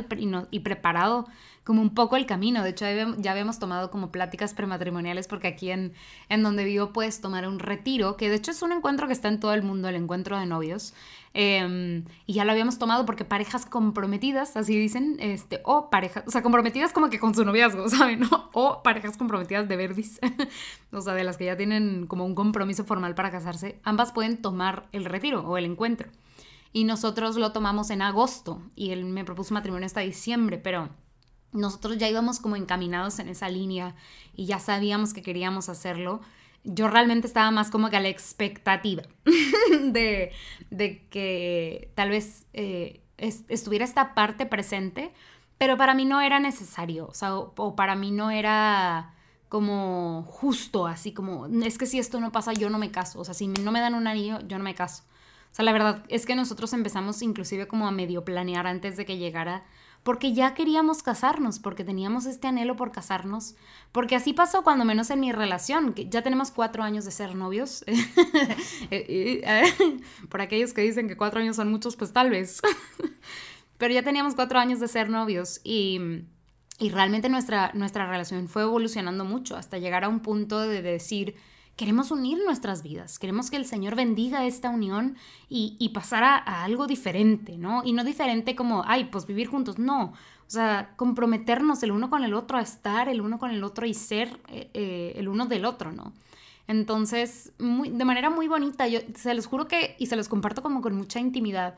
y, 0.50 0.61
preparado 0.61 1.26
como 1.65 1.82
un 1.82 1.91
poco 1.91 2.17
el 2.17 2.26
camino. 2.26 2.62
De 2.62 2.70
hecho, 2.70 2.87
ya 3.19 3.32
habíamos 3.32 3.59
tomado 3.59 3.91
como 3.91 4.11
pláticas 4.11 4.55
prematrimoniales 4.55 5.26
porque 5.26 5.49
aquí 5.49 5.70
en, 5.70 5.93
en 6.29 6.43
donde 6.44 6.65
vivo 6.65 6.93
puedes 6.93 7.20
tomar 7.20 7.47
un 7.47 7.59
retiro, 7.59 8.17
que 8.17 8.31
de 8.31 8.37
hecho 8.37 8.53
es 8.53 8.62
un 8.62 8.73
encuentro 8.73 9.09
que 9.09 9.12
está 9.12 9.29
en 9.29 9.41
todo 9.41 9.53
el 9.53 9.62
mundo, 9.62 9.88
el 9.88 9.97
encuentro 9.97 10.38
de 10.38 10.47
novios. 10.47 10.94
Em, 11.35 12.05
y 12.26 12.35
ya 12.35 12.44
lo 12.44 12.53
habíamos 12.53 12.79
tomado 12.79 13.05
porque 13.05 13.25
parejas 13.25 13.67
comprometidas, 13.67 14.56
así 14.56 14.79
dicen, 14.79 15.17
este, 15.19 15.61
o 15.65 15.91
parejas, 15.91 16.25
o 16.26 16.31
sea, 16.31 16.43
comprometidas 16.43 16.93
como 16.93 17.11
que 17.11 17.19
con 17.19 17.35
su 17.35 17.44
noviazgo, 17.44 17.88
¿saben? 17.91 18.23
O 18.53 18.82
parejas 18.82 19.17
comprometidas 19.17 19.69
de 19.69 19.76
verdis, 19.76 20.20
o 20.93 21.00
sea, 21.00 21.15
de 21.15 21.25
las 21.25 21.37
que 21.37 21.47
ya 21.47 21.56
tienen 21.56 22.06
como 22.06 22.25
un 22.25 22.35
compromiso 22.35 22.85
formal 22.85 23.15
para 23.15 23.31
casarse, 23.31 23.79
ambas 23.82 24.12
pueden 24.12 24.41
tomar 24.41 24.87
el 24.93 25.05
retiro 25.05 25.43
o 25.47 25.59
el 25.59 25.65
encuentro. 25.65 26.09
Y 26.73 26.85
nosotros 26.85 27.37
lo 27.37 27.53
tomamos 27.53 27.91
en 27.91 28.03
agosto 28.03 28.62
y 28.76 28.91
él 28.91 29.05
me 29.05 29.25
propuso 29.25 29.55
matrimonio 29.55 29.87
hasta 29.87 30.00
diciembre, 30.00 30.59
pero 30.59 30.91
nosotros 31.53 31.99
ya 31.99 32.09
íbamos 32.09 32.41
como 32.41 32.56
encaminados 32.56 33.19
en 33.19 33.29
esa 33.29 33.49
línea 33.49 33.94
y 34.35 34.47
ya 34.47 34.59
sabíamos 34.59 35.15
que 35.15 35.23
queríamos 35.23 35.69
hacerlo. 35.69 36.20
Yo 36.65 36.88
realmente 36.88 37.26
estaba 37.26 37.50
más 37.50 37.70
como 37.70 37.88
que 37.88 37.97
a 37.97 38.00
la 38.00 38.09
expectativa 38.09 39.05
de, 39.82 40.32
que 41.11 41.91
tal 41.94 42.11
vez 42.11 42.47
eh, 42.53 43.03
estuviera 43.17 43.85
esta 43.85 44.15
parte 44.15 44.44
presente, 44.44 45.12
pero 45.56 45.76
para 45.76 45.94
mí 45.94 46.05
no 46.05 46.20
era 46.20 46.38
necesario, 46.38 47.06
o 47.09 47.15
sea, 47.15 47.37
o 47.37 47.75
para 47.75 47.97
mí 47.97 48.11
no 48.11 48.31
era 48.31 49.15
como 49.49 50.25
justo, 50.25 50.87
así 50.87 51.12
como, 51.12 51.47
es 51.47 51.79
que 51.79 51.87
si 51.87 51.99
esto 51.99 52.20
no 52.20 52.32
pasa, 52.32 52.53
yo 52.53 52.69
no 52.70 52.79
me 52.79 52.91
caso, 52.91 53.20
o 53.20 53.25
sea, 53.25 53.35
si 53.35 53.49
no 53.49 53.73
me 53.73 53.81
dan 53.81 53.94
un 53.94 54.06
anillo, 54.06 54.41
yo 54.46 54.58
no 54.58 54.65
me 54.65 54.75
caso. 54.75 55.05
O 55.50 55.55
sea, 55.55 55.64
la 55.64 55.72
verdad 55.72 56.05
es 56.08 56.26
que 56.26 56.36
nosotros 56.36 56.72
empezamos 56.72 57.22
inclusive 57.22 57.67
como 57.67 57.88
a 57.88 57.90
medio 57.90 58.24
planear 58.24 58.67
antes 58.67 58.96
de 58.96 59.05
que 59.05 59.19
llegara 59.19 59.64
porque 60.02 60.32
ya 60.32 60.55
queríamos 60.55 61.02
casarnos, 61.02 61.58
porque 61.58 61.84
teníamos 61.84 62.26
este 62.26 62.46
anhelo 62.46 62.76
por 62.76 62.93
casarnos, 62.93 63.56
porque 63.93 64.17
así 64.17 64.32
pasó 64.32 64.62
cuando 64.62 64.84
menos 64.84 65.10
en 65.10 65.20
mi 65.20 65.32
relación, 65.32 65.93
que 65.93 66.08
ya 66.08 66.22
tenemos 66.22 66.50
cuatro 66.50 66.82
años 66.82 67.05
de 67.05 67.10
ser 67.10 67.34
novios. 67.34 67.84
Eh, 68.90 69.43
eh, 69.44 70.00
por 70.31 70.40
aquellos 70.40 70.72
que 70.72 70.81
dicen 70.81 71.08
que 71.08 71.17
cuatro 71.17 71.40
años 71.40 71.56
son 71.56 71.70
muchos, 71.70 71.96
pues 71.96 72.12
tal 72.12 72.31
vez. 72.31 72.62
Pero 73.78 73.93
ya 73.93 74.02
teníamos 74.02 74.34
cuatro 74.34 74.58
años 74.58 74.81
de 74.81 74.88
ser 74.88 75.10
novios 75.10 75.60
y, 75.62 76.00
y 76.78 76.88
realmente 76.88 77.28
nuestra, 77.28 77.70
nuestra 77.74 78.08
relación 78.08 78.48
fue 78.48 78.62
evolucionando 78.62 79.24
mucho 79.24 79.56
hasta 79.56 79.78
llegar 79.78 80.05
a 80.05 80.08
un 80.08 80.20
punto 80.20 80.60
de 80.60 80.81
decir, 80.81 81.34
queremos 81.79 82.11
unir 82.11 82.39
nuestras 82.44 82.82
vidas, 82.82 83.20
queremos 83.20 83.51
que 83.51 83.56
el 83.56 83.65
Señor 83.65 83.94
bendiga 83.94 84.44
esta 84.44 84.69
unión 84.69 85.17
y, 85.49 85.89
pasar 85.94 86.25
a, 86.25 86.65
algo 86.65 86.89
diferente, 86.89 87.56
¿no? 87.56 87.82
Y 87.85 87.93
no 87.93 88.03
diferente 88.03 88.56
como, 88.56 88.82
ay, 88.85 89.05
pues 89.05 89.27
vivir 89.27 89.47
juntos, 89.47 89.79
no. 89.79 90.06
O 90.06 90.51
sea, 90.51 90.93
comprometernos 90.97 91.81
el 91.85 91.93
uno 91.93 92.11
con 92.11 92.25
el 92.25 92.35
otro 92.35 92.58
a 92.58 92.63
estar 92.63 93.08
el 93.08 93.20
uno 93.20 93.39
con 93.39 93.53
el 93.53 93.63
otro 93.63 93.87
y 93.87 93.94
ser 93.94 94.41
eh, 94.49 94.70
eh, 94.75 95.13
el 95.17 95.29
uno 95.29 95.47
del 95.47 95.65
otro, 95.65 95.93
¿no? 95.93 96.13
Entonces, 96.67 97.53
muy, 97.61 97.91
de 97.91 98.05
manera 98.05 98.29
muy 98.29 98.49
bonita, 98.49 98.89
yo 98.89 98.99
se 99.15 99.32
los 99.35 99.47
juro 99.47 99.69
que, 99.69 99.94
y 100.01 100.06
se 100.06 100.17
los 100.17 100.29
comparto 100.29 100.65
como 100.65 100.82
con 100.82 100.97
mucha 100.97 101.20
intimidad, 101.20 101.77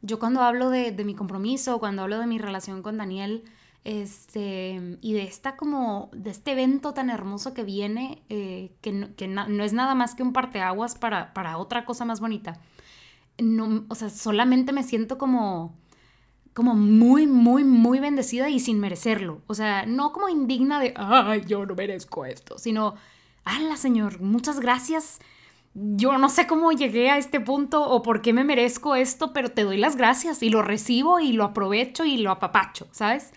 yo 0.00 0.20
cuando 0.20 0.42
hablo 0.42 0.70
de, 0.70 0.92
de 0.92 1.04
mi 1.04 1.16
compromiso, 1.16 1.80
cuando 1.80 2.02
hablo 2.02 2.20
de 2.20 2.26
mi 2.28 2.38
relación 2.38 2.82
con 2.82 2.98
Daniel, 2.98 3.42
este, 3.84 4.98
y 5.00 5.12
de 5.14 5.22
esta 5.22 5.56
como, 5.56 6.10
de 6.12 6.30
este 6.30 6.52
evento 6.52 6.92
tan 6.92 7.08
hermoso 7.08 7.54
que 7.54 7.64
viene, 7.64 8.22
eh, 8.28 8.72
que, 8.82 8.92
no, 8.92 9.14
que 9.16 9.26
no, 9.26 9.64
es 9.64 9.72
nada 9.72 9.94
más 9.94 10.14
que 10.14 10.22
un 10.22 10.32
parteaguas 10.32 10.96
para, 10.96 11.32
para 11.32 11.56
otra 11.56 11.84
cosa 11.84 12.04
más 12.04 12.20
bonita. 12.20 12.60
No, 13.38 13.86
o 13.88 13.94
sea, 13.94 14.10
solamente 14.10 14.72
me 14.72 14.82
siento 14.82 15.16
como, 15.16 15.74
como 16.52 16.74
muy, 16.74 17.26
muy, 17.26 17.64
muy 17.64 18.00
bendecida 18.00 18.50
y 18.50 18.60
sin 18.60 18.80
merecerlo. 18.80 19.40
O 19.46 19.54
sea, 19.54 19.86
no 19.86 20.12
como 20.12 20.28
indigna 20.28 20.78
de, 20.78 20.92
ay, 20.96 21.44
yo 21.46 21.64
no 21.64 21.74
merezco 21.74 22.26
esto, 22.26 22.58
sino, 22.58 22.96
ala, 23.44 23.78
Señor, 23.78 24.20
muchas 24.20 24.60
gracias. 24.60 25.20
Yo 25.72 26.18
no 26.18 26.28
sé 26.28 26.46
cómo 26.46 26.72
llegué 26.72 27.10
a 27.10 27.16
este 27.16 27.40
punto 27.40 27.88
o 27.88 28.02
por 28.02 28.20
qué 28.20 28.34
me 28.34 28.44
merezco 28.44 28.94
esto, 28.94 29.32
pero 29.32 29.52
te 29.52 29.64
doy 29.64 29.78
las 29.78 29.96
gracias 29.96 30.42
y 30.42 30.50
lo 30.50 30.60
recibo 30.60 31.20
y 31.20 31.32
lo 31.32 31.44
aprovecho 31.44 32.04
y 32.04 32.18
lo 32.18 32.30
apapacho, 32.30 32.88
¿sabes? 32.90 33.32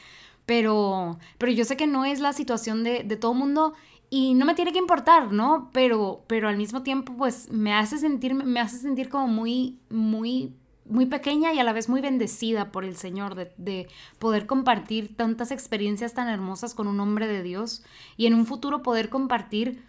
Pero, 0.46 1.18
pero 1.38 1.52
yo 1.52 1.64
sé 1.66 1.78
que 1.78 1.88
no 1.88 2.06
es 2.06 2.20
la 2.20 2.34
situación 2.34 2.84
de, 2.84 3.04
de 3.04 3.16
todo 3.16 3.34
mundo 3.34 3.74
y 4.16 4.36
no 4.36 4.46
me 4.46 4.54
tiene 4.54 4.72
que 4.72 4.78
importar, 4.78 5.32
¿no? 5.32 5.72
Pero, 5.74 6.24
pero 6.28 6.48
al 6.48 6.56
mismo 6.56 6.84
tiempo, 6.84 7.16
pues 7.18 7.52
me 7.52 7.74
hace 7.74 7.98
sentir, 7.98 8.36
me 8.36 8.60
hace 8.60 8.78
sentir 8.78 9.10
como 9.10 9.28
muy, 9.28 9.80
muy, 9.90 10.54
muy 10.86 11.08
pequeña 11.08 11.52
y 11.52 11.58
a 11.58 11.64
la 11.64 11.74
vez 11.74 11.90
muy 11.90 12.00
bendecida 12.00 12.72
por 12.72 12.86
el 12.86 12.96
Señor 12.96 13.34
de, 13.34 13.52
de, 13.58 13.88
poder 14.20 14.46
compartir 14.46 15.16
tantas 15.16 15.50
experiencias 15.50 16.14
tan 16.14 16.28
hermosas 16.28 16.76
con 16.76 16.88
un 16.88 17.00
hombre 17.00 17.26
de 17.26 17.42
Dios 17.42 17.84
y 18.16 18.28
en 18.28 18.36
un 18.36 18.46
futuro 18.46 18.84
poder 18.84 19.10
compartir, 19.10 19.84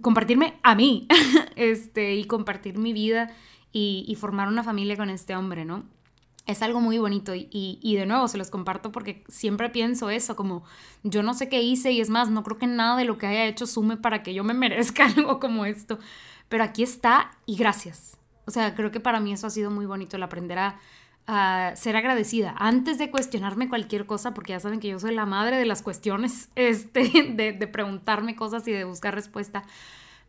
compartirme 0.00 0.58
a 0.64 0.74
mí, 0.74 1.06
este, 1.54 2.16
y 2.16 2.24
compartir 2.24 2.76
mi 2.76 2.92
vida 2.92 3.30
y, 3.70 4.04
y 4.08 4.16
formar 4.16 4.48
una 4.48 4.64
familia 4.64 4.96
con 4.96 5.10
este 5.10 5.36
hombre, 5.36 5.64
¿no? 5.64 5.84
Es 6.46 6.62
algo 6.62 6.80
muy 6.80 6.98
bonito 6.98 7.34
y, 7.34 7.48
y, 7.50 7.94
de 7.94 8.04
nuevo 8.04 8.26
se 8.26 8.36
los 8.36 8.50
comparto 8.50 8.90
porque 8.90 9.24
siempre 9.28 9.70
pienso 9.70 10.10
eso, 10.10 10.34
como 10.34 10.64
yo 11.04 11.22
no 11.22 11.34
sé 11.34 11.48
qué 11.48 11.62
hice 11.62 11.92
y 11.92 12.00
es 12.00 12.10
más, 12.10 12.30
no 12.30 12.42
creo 12.42 12.58
que 12.58 12.66
nada 12.66 12.96
de 12.96 13.04
lo 13.04 13.16
que 13.16 13.26
haya 13.26 13.46
hecho 13.46 13.66
sume 13.66 13.96
para 13.96 14.22
que 14.22 14.34
yo 14.34 14.42
me 14.42 14.54
merezca 14.54 15.06
algo 15.06 15.38
como 15.38 15.64
esto, 15.64 15.98
pero 16.48 16.64
aquí 16.64 16.82
está 16.82 17.30
y 17.46 17.56
gracias. 17.56 18.18
O 18.44 18.50
sea, 18.50 18.74
creo 18.74 18.90
que 18.90 18.98
para 18.98 19.20
mí 19.20 19.32
eso 19.32 19.46
ha 19.46 19.50
sido 19.50 19.70
muy 19.70 19.86
bonito, 19.86 20.16
el 20.16 20.22
aprender 20.22 20.58
a, 20.58 20.78
ser 21.76 21.94
agradecida 21.94 22.52
antes 22.58 22.98
de 22.98 23.08
cuestionarme 23.08 23.68
cualquier 23.68 24.06
cosa, 24.06 24.34
porque 24.34 24.52
ya 24.52 24.60
saben 24.60 24.80
que 24.80 24.88
yo 24.88 24.98
soy 24.98 25.14
la 25.14 25.24
madre 25.24 25.56
de 25.56 25.64
las 25.64 25.80
cuestiones, 25.80 26.50
este, 26.56 27.32
de, 27.34 27.52
de 27.52 27.66
preguntarme 27.68 28.34
cosas 28.34 28.66
y 28.66 28.72
de 28.72 28.82
buscar 28.82 29.14
respuesta, 29.14 29.62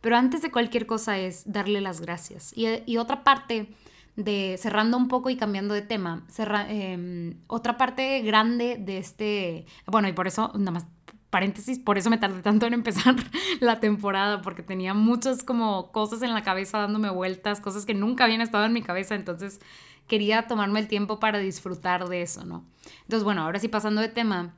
pero 0.00 0.16
antes 0.16 0.40
de 0.42 0.52
cualquier 0.52 0.86
cosa 0.86 1.18
es 1.18 1.50
darle 1.50 1.80
las 1.80 2.00
gracias. 2.00 2.52
Y, 2.56 2.66
y 2.86 2.98
otra 2.98 3.24
parte 3.24 3.74
de 4.16 4.56
cerrando 4.58 4.96
un 4.96 5.08
poco 5.08 5.30
y 5.30 5.36
cambiando 5.36 5.74
de 5.74 5.82
tema, 5.82 6.26
em, 6.68 7.38
otra 7.46 7.76
parte 7.76 8.20
grande 8.22 8.76
de 8.78 8.98
este, 8.98 9.66
bueno, 9.86 10.08
y 10.08 10.12
por 10.12 10.26
eso, 10.26 10.52
nada 10.54 10.70
más 10.70 10.86
paréntesis, 11.30 11.80
por 11.80 11.98
eso 11.98 12.10
me 12.10 12.18
tardé 12.18 12.42
tanto 12.42 12.66
en 12.66 12.74
empezar 12.74 13.16
la 13.60 13.80
temporada, 13.80 14.40
porque 14.40 14.62
tenía 14.62 14.94
muchas 14.94 15.42
como 15.42 15.90
cosas 15.90 16.22
en 16.22 16.32
la 16.32 16.44
cabeza 16.44 16.78
dándome 16.78 17.10
vueltas, 17.10 17.60
cosas 17.60 17.84
que 17.84 17.92
nunca 17.94 18.24
habían 18.24 18.40
estado 18.40 18.64
en 18.66 18.72
mi 18.72 18.82
cabeza, 18.82 19.16
entonces 19.16 19.60
quería 20.06 20.46
tomarme 20.46 20.78
el 20.78 20.86
tiempo 20.86 21.18
para 21.18 21.38
disfrutar 21.38 22.08
de 22.08 22.22
eso, 22.22 22.44
¿no? 22.44 22.64
Entonces, 23.02 23.24
bueno, 23.24 23.42
ahora 23.42 23.58
sí 23.58 23.66
pasando 23.66 24.00
de 24.00 24.08
tema, 24.08 24.54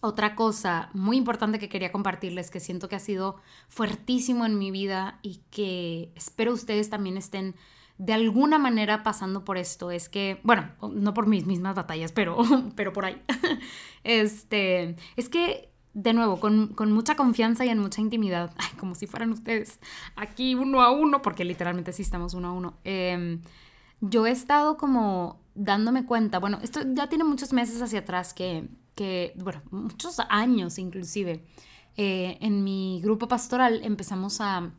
otra 0.00 0.34
cosa 0.34 0.88
muy 0.94 1.16
importante 1.16 1.58
que 1.58 1.68
quería 1.68 1.92
compartirles, 1.92 2.50
que 2.50 2.60
siento 2.60 2.88
que 2.88 2.96
ha 2.96 3.00
sido 3.00 3.36
fuertísimo 3.68 4.46
en 4.46 4.58
mi 4.58 4.70
vida 4.70 5.18
y 5.20 5.42
que 5.50 6.10
espero 6.14 6.54
ustedes 6.54 6.88
también 6.90 7.16
estén 7.16 7.54
de 7.98 8.12
alguna 8.12 8.58
manera 8.58 9.02
pasando 9.02 9.44
por 9.44 9.56
esto 9.56 9.90
es 9.90 10.08
que, 10.08 10.40
bueno, 10.42 10.68
no 10.92 11.14
por 11.14 11.26
mis 11.26 11.46
mismas 11.46 11.76
batallas, 11.76 12.12
pero, 12.12 12.36
pero 12.76 12.92
por 12.92 13.04
ahí. 13.04 13.20
Este, 14.04 14.96
es 15.16 15.30
que, 15.30 15.72
de 15.94 16.12
nuevo, 16.12 16.38
con, 16.38 16.74
mucha 16.92 17.16
confianza 17.16 17.64
y 17.64 17.70
en 17.70 17.78
mucha 17.78 18.02
intimidad, 18.02 18.54
como 18.78 18.94
si 18.94 19.06
fueran 19.06 19.32
ustedes 19.32 19.80
aquí 20.14 20.54
uno 20.54 20.82
a 20.82 20.90
uno, 20.90 21.22
porque 21.22 21.44
literalmente 21.44 21.92
sí 21.94 22.02
estamos 22.02 22.34
uno 22.34 22.48
a 22.48 22.52
uno. 22.52 22.74
Em, 22.84 23.40
yo 24.02 24.26
he 24.26 24.30
estado 24.30 24.76
como 24.76 25.40
dándome 25.54 26.04
cuenta, 26.04 26.38
bueno, 26.38 26.58
esto 26.62 26.80
ya 26.92 27.08
tiene 27.08 27.24
muchos 27.24 27.54
meses 27.54 27.80
hacia 27.80 28.00
atrás 28.00 28.34
que, 28.34 28.68
que 28.94 29.32
bueno, 29.36 29.62
muchos 29.70 30.20
años 30.28 30.78
inclusive, 30.78 31.46
eh, 31.96 32.36
en 32.40 32.64
mi 32.64 33.00
grupo 33.02 33.26
pastoral 33.28 33.80
empezamos 33.84 34.42
a, 34.42 34.70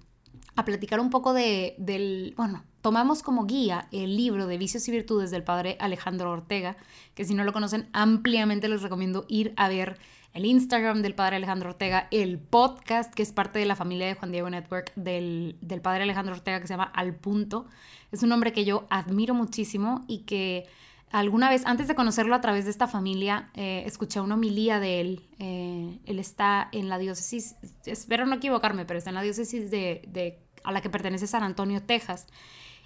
a 0.55 0.65
platicar 0.65 0.99
un 0.99 1.09
poco 1.09 1.33
de, 1.33 1.75
del, 1.77 2.33
bueno, 2.37 2.63
tomamos 2.81 3.23
como 3.23 3.45
guía 3.45 3.87
el 3.91 4.15
libro 4.15 4.47
de 4.47 4.57
Vicios 4.57 4.87
y 4.87 4.91
Virtudes 4.91 5.31
del 5.31 5.43
padre 5.43 5.77
Alejandro 5.79 6.31
Ortega, 6.31 6.77
que 7.13 7.25
si 7.25 7.33
no 7.33 7.43
lo 7.43 7.53
conocen 7.53 7.89
ampliamente 7.93 8.69
les 8.69 8.81
recomiendo 8.81 9.25
ir 9.27 9.53
a 9.57 9.69
ver 9.69 9.99
el 10.33 10.45
Instagram 10.45 11.01
del 11.01 11.15
padre 11.15 11.37
Alejandro 11.37 11.69
Ortega, 11.69 12.07
el 12.11 12.39
podcast 12.39 13.13
que 13.13 13.23
es 13.23 13.31
parte 13.31 13.59
de 13.59 13.65
la 13.65 13.75
familia 13.75 14.07
de 14.07 14.15
Juan 14.15 14.31
Diego 14.31 14.49
Network 14.49 14.93
del, 14.95 15.57
del 15.61 15.81
padre 15.81 16.03
Alejandro 16.03 16.35
Ortega 16.35 16.59
que 16.59 16.67
se 16.67 16.73
llama 16.73 16.91
Al 16.93 17.15
Punto. 17.15 17.65
Es 18.11 18.21
un 18.21 18.31
hombre 18.31 18.51
que 18.51 18.65
yo 18.65 18.85
admiro 18.89 19.33
muchísimo 19.33 20.03
y 20.07 20.19
que 20.19 20.67
alguna 21.11 21.49
vez, 21.49 21.65
antes 21.65 21.87
de 21.87 21.95
conocerlo 21.95 22.35
a 22.35 22.41
través 22.41 22.65
de 22.65 22.71
esta 22.71 22.87
familia, 22.87 23.49
eh, 23.53 23.83
escuché 23.85 24.19
una 24.19 24.35
homilía 24.35 24.79
de 24.81 24.99
él. 25.01 25.21
Eh, 25.39 25.99
él 26.05 26.19
está 26.19 26.67
en 26.73 26.89
la 26.89 26.97
diócesis, 26.97 27.55
espero 27.85 28.25
no 28.25 28.35
equivocarme, 28.35 28.85
pero 28.85 28.97
está 28.97 29.11
en 29.11 29.15
la 29.15 29.21
diócesis 29.21 29.71
de, 29.71 30.03
de, 30.07 30.39
a 30.65 30.71
la 30.71 30.81
que 30.81 30.89
pertenece 30.89 31.27
San 31.27 31.43
Antonio, 31.43 31.81
Texas. 31.81 32.27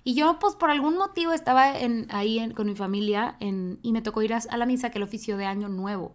Y 0.03 0.15
yo, 0.15 0.39
pues 0.39 0.55
por 0.55 0.69
algún 0.69 0.97
motivo, 0.97 1.33
estaba 1.33 1.77
en, 1.77 2.07
ahí 2.09 2.51
con 2.55 2.67
mi 2.67 2.75
familia 2.75 3.35
y 3.39 3.91
me 3.91 4.01
tocó 4.01 4.21
ir 4.21 4.33
a, 4.33 4.57
la 4.57 4.65
misa, 4.65 4.91
que 4.91 4.97
el 4.97 5.03
oficio 5.03 5.37
de 5.37 5.45
Año 5.45 5.69
Nuevo. 5.69 6.13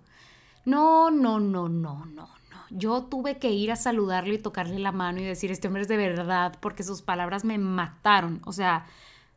No, 0.64 1.10
no, 1.10 1.40
no, 1.40 1.68
no, 1.68 2.04
no, 2.06 2.06
no. 2.06 2.28
Yo 2.70 3.04
tuve 3.04 3.38
que 3.38 3.50
ir 3.50 3.70
a 3.70 3.76
saludarle 3.76 4.34
y 4.34 4.38
tocarle 4.38 4.78
la 4.78 4.90
mano 4.90 5.20
y 5.20 5.24
decir, 5.24 5.50
este 5.50 5.68
hombre 5.68 5.82
es 5.82 5.88
de 5.88 5.96
verdad, 5.96 6.56
porque 6.60 6.82
sus 6.82 7.02
palabras 7.02 7.44
me 7.44 7.58
mataron. 7.58 8.40
O 8.46 8.52
sea, 8.52 8.86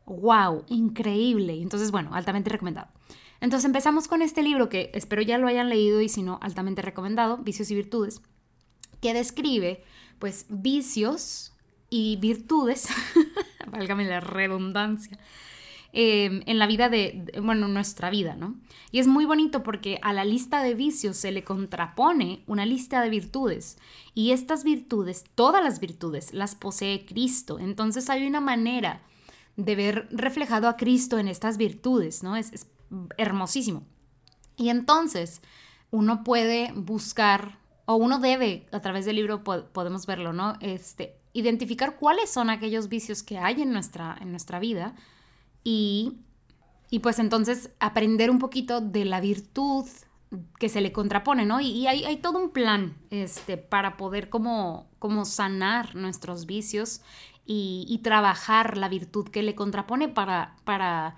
wow, 0.06 0.64
increíble. 0.68 1.60
Entonces, 1.60 1.90
bueno, 1.90 2.14
altamente 2.14 2.50
recomendado. 2.50 2.88
Entonces 3.40 3.66
empezamos 3.66 4.08
con 4.08 4.22
este 4.22 4.42
libro 4.42 4.68
que 4.68 4.90
espero 4.94 5.22
ya 5.22 5.38
lo 5.38 5.46
hayan 5.46 5.68
leído 5.68 6.00
y 6.00 6.08
si 6.08 6.22
no, 6.22 6.40
altamente 6.42 6.82
recomendado, 6.82 7.36
Vicios 7.38 7.70
y 7.70 7.76
Virtudes, 7.76 8.20
que 9.00 9.14
describe 9.14 9.84
pues 10.18 10.46
vicios 10.48 11.52
y 11.90 12.16
virtudes, 12.16 12.88
válgame 13.70 14.04
la 14.04 14.20
redundancia, 14.20 15.18
em, 15.92 16.42
en 16.46 16.58
la 16.58 16.66
vida 16.66 16.88
de, 16.88 17.32
bueno, 17.42 17.68
nuestra 17.68 18.10
vida, 18.10 18.36
¿no? 18.36 18.56
Y 18.90 18.98
es 18.98 19.06
muy 19.06 19.24
bonito 19.24 19.62
porque 19.62 19.98
a 20.02 20.12
la 20.12 20.24
lista 20.24 20.62
de 20.62 20.74
vicios 20.74 21.16
se 21.16 21.32
le 21.32 21.44
contrapone 21.44 22.42
una 22.46 22.66
lista 22.66 23.00
de 23.02 23.10
virtudes. 23.10 23.78
Y 24.14 24.32
estas 24.32 24.64
virtudes, 24.64 25.24
todas 25.34 25.62
las 25.62 25.80
virtudes, 25.80 26.32
las 26.32 26.54
posee 26.54 27.04
Cristo. 27.06 27.58
Entonces 27.58 28.10
hay 28.10 28.26
una 28.26 28.40
manera 28.40 29.02
de 29.56 29.76
ver 29.76 30.08
reflejado 30.10 30.68
a 30.68 30.76
Cristo 30.76 31.18
en 31.18 31.28
estas 31.28 31.56
virtudes, 31.56 32.22
¿no? 32.22 32.36
Es, 32.36 32.52
es 32.52 32.66
hermosísimo. 33.16 33.84
Y 34.56 34.70
entonces 34.70 35.42
uno 35.90 36.24
puede 36.24 36.72
buscar, 36.74 37.58
o 37.86 37.96
uno 37.96 38.18
debe, 38.18 38.66
a 38.72 38.80
través 38.80 39.06
del 39.06 39.16
libro 39.16 39.42
podemos 39.44 40.06
verlo, 40.06 40.32
¿no? 40.32 40.56
Este, 40.60 41.17
identificar 41.32 41.96
cuáles 41.96 42.30
son 42.30 42.50
aquellos 42.50 42.88
vicios 42.88 43.22
que 43.22 43.38
hay 43.38 43.62
en 43.62 43.72
nuestra, 43.72 44.16
en 44.20 44.30
nuestra 44.30 44.58
vida 44.58 44.94
y, 45.64 46.18
y 46.90 47.00
pues 47.00 47.18
entonces 47.18 47.70
aprender 47.80 48.30
un 48.30 48.38
poquito 48.38 48.80
de 48.80 49.04
la 49.04 49.20
virtud 49.20 49.86
que 50.58 50.68
se 50.68 50.80
le 50.80 50.92
contrapone, 50.92 51.46
¿no? 51.46 51.60
Y, 51.60 51.86
hay, 51.86 52.04
hay, 52.04 52.18
todo 52.18 52.38
un 52.38 52.50
plan 52.50 52.96
este, 53.10 53.56
para 53.56 53.96
poder 53.96 54.28
como, 54.28 54.88
como 54.98 55.24
sanar 55.24 55.94
nuestros 55.94 56.46
vicios 56.46 57.00
y, 57.46 58.00
trabajar 58.02 58.76
la 58.76 58.88
virtud 58.88 59.28
que 59.28 59.42
le 59.42 59.54
contrapone 59.54 60.08
para, 60.08 60.56
para 60.64 61.16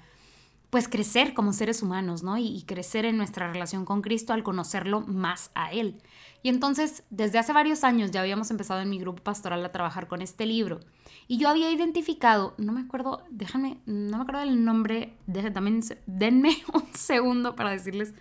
pues 0.70 0.88
crecer 0.88 1.34
como 1.34 1.52
seres 1.52 1.82
humanos, 1.82 2.22
¿no? 2.22 2.38
y 2.38 2.62
crecer 2.62 3.04
en 3.04 3.16
nuestra 3.16 3.52
relación 3.52 3.84
con 3.84 4.00
Cristo 4.00 4.32
al 4.32 4.44
conocerlo 4.44 5.00
más 5.00 5.50
a 5.56 5.72
Él. 5.72 6.00
Y 6.42 6.48
entonces, 6.48 7.04
desde 7.10 7.38
hace 7.38 7.52
varios 7.52 7.84
años 7.84 8.10
ya 8.10 8.20
habíamos 8.20 8.50
empezado 8.50 8.80
en 8.80 8.88
mi 8.88 8.98
grupo 8.98 9.22
pastoral 9.22 9.64
a 9.64 9.72
trabajar 9.72 10.08
con 10.08 10.22
este 10.22 10.46
libro. 10.46 10.80
Y 11.28 11.38
yo 11.38 11.48
había 11.48 11.70
identificado, 11.70 12.54
no 12.56 12.72
me 12.72 12.80
acuerdo, 12.80 13.22
déjame, 13.30 13.78
no 13.86 14.16
me 14.16 14.22
acuerdo 14.22 14.40
del 14.40 14.64
nombre, 14.64 15.16
también 15.52 15.80
denme 16.06 16.56
un 16.72 16.86
segundo 16.94 17.54
para 17.56 17.70
decirles 17.70 18.14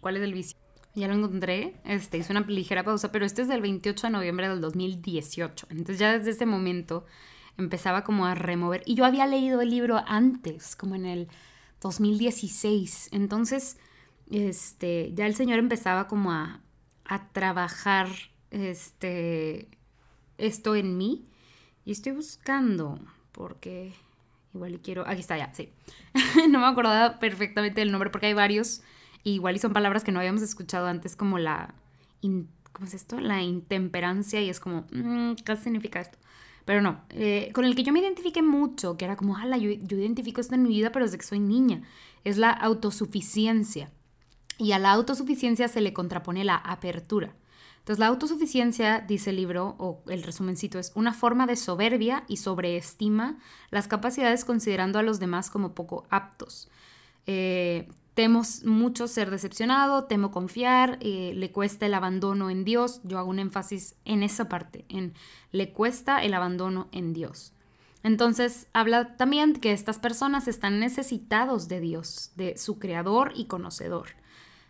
cuál 0.00 0.16
es 0.16 0.22
el 0.22 0.32
vicio. 0.32 0.56
Ya 0.94 1.08
lo 1.08 1.14
encontré, 1.14 1.78
este, 1.84 2.16
hice 2.18 2.32
una 2.32 2.40
ligera 2.40 2.82
pausa, 2.82 3.12
pero 3.12 3.26
este 3.26 3.42
es 3.42 3.48
del 3.48 3.60
28 3.60 4.06
de 4.06 4.10
noviembre 4.10 4.48
del 4.48 4.62
2018. 4.62 5.66
Entonces 5.70 5.98
ya 5.98 6.16
desde 6.16 6.30
ese 6.30 6.46
momento 6.46 7.04
empezaba 7.58 8.04
como 8.04 8.26
a 8.26 8.34
remover. 8.34 8.82
Y 8.86 8.94
yo 8.94 9.04
había 9.04 9.26
leído 9.26 9.60
el 9.60 9.70
libro 9.70 10.02
antes, 10.06 10.74
como 10.74 10.94
en 10.94 11.04
el 11.04 11.28
2016. 11.82 13.10
Entonces, 13.12 13.78
este, 14.30 15.12
ya 15.14 15.26
el 15.26 15.34
Señor 15.34 15.58
empezaba 15.58 16.08
como 16.08 16.32
a, 16.32 16.62
a 17.08 17.28
trabajar 17.28 18.08
este, 18.50 19.68
esto 20.38 20.74
en 20.74 20.96
mí. 20.96 21.26
Y 21.84 21.92
estoy 21.92 22.12
buscando, 22.12 22.98
porque 23.32 23.92
igual 24.54 24.74
y 24.74 24.78
quiero... 24.78 25.06
Aquí 25.06 25.20
está 25.20 25.38
ya, 25.38 25.54
sí. 25.54 25.70
no 26.50 26.58
me 26.60 26.66
acordaba 26.66 27.18
perfectamente 27.18 27.80
del 27.80 27.92
nombre 27.92 28.10
porque 28.10 28.26
hay 28.26 28.34
varios. 28.34 28.82
igual 29.22 29.56
y 29.56 29.58
son 29.58 29.72
palabras 29.72 30.02
que 30.02 30.12
no 30.12 30.18
habíamos 30.18 30.42
escuchado 30.42 30.86
antes, 30.86 31.16
como 31.16 31.38
la... 31.38 31.74
¿Cómo 32.22 32.86
es 32.86 32.94
esto? 32.94 33.20
La 33.20 33.42
intemperancia 33.42 34.42
y 34.42 34.50
es 34.50 34.60
como, 34.60 34.84
mm, 34.92 35.34
¿qué 35.44 35.56
significa 35.56 36.00
esto? 36.00 36.18
Pero 36.66 36.82
no, 36.82 37.00
eh, 37.10 37.50
con 37.54 37.64
el 37.64 37.76
que 37.76 37.84
yo 37.84 37.92
me 37.92 38.00
identifiqué 38.00 38.42
mucho, 38.42 38.96
que 38.96 39.04
era 39.04 39.16
como, 39.16 39.36
ala, 39.36 39.56
yo, 39.56 39.70
yo 39.70 39.96
identifico 39.96 40.40
esto 40.40 40.56
en 40.56 40.64
mi 40.64 40.70
vida, 40.70 40.90
pero 40.90 41.04
desde 41.04 41.16
que 41.16 41.24
soy 41.24 41.38
niña, 41.38 41.82
es 42.24 42.36
la 42.36 42.50
autosuficiencia. 42.50 43.90
Y 44.58 44.72
a 44.72 44.78
la 44.78 44.92
autosuficiencia 44.92 45.68
se 45.68 45.80
le 45.80 45.92
contrapone 45.92 46.44
la 46.44 46.56
apertura. 46.56 47.34
Entonces, 47.78 48.00
la 48.00 48.08
autosuficiencia, 48.08 48.98
dice 49.00 49.30
el 49.30 49.36
libro, 49.36 49.76
o 49.78 50.02
el 50.08 50.24
resumencito, 50.24 50.78
es 50.78 50.90
una 50.96 51.12
forma 51.12 51.46
de 51.46 51.54
soberbia 51.54 52.24
y 52.26 52.38
sobreestima 52.38 53.38
las 53.70 53.86
capacidades 53.86 54.44
considerando 54.44 54.98
a 54.98 55.02
los 55.02 55.20
demás 55.20 55.50
como 55.50 55.72
poco 55.72 56.04
aptos. 56.10 56.68
Eh, 57.26 57.88
temo 58.14 58.42
mucho 58.64 59.06
ser 59.06 59.30
decepcionado, 59.30 60.04
temo 60.04 60.30
confiar, 60.30 60.98
eh, 61.00 61.32
le 61.36 61.52
cuesta 61.52 61.86
el 61.86 61.94
abandono 61.94 62.50
en 62.50 62.64
Dios. 62.64 63.00
Yo 63.04 63.18
hago 63.18 63.30
un 63.30 63.38
énfasis 63.38 63.94
en 64.04 64.22
esa 64.22 64.48
parte, 64.48 64.84
en 64.88 65.12
le 65.52 65.72
cuesta 65.72 66.24
el 66.24 66.34
abandono 66.34 66.88
en 66.92 67.12
Dios. 67.12 67.52
Entonces 68.02 68.68
habla 68.72 69.16
también 69.16 69.52
que 69.52 69.72
estas 69.72 69.98
personas 69.98 70.48
están 70.48 70.80
necesitados 70.80 71.68
de 71.68 71.80
Dios, 71.80 72.32
de 72.36 72.56
su 72.56 72.78
creador 72.78 73.32
y 73.34 73.46
conocedor. 73.46 74.08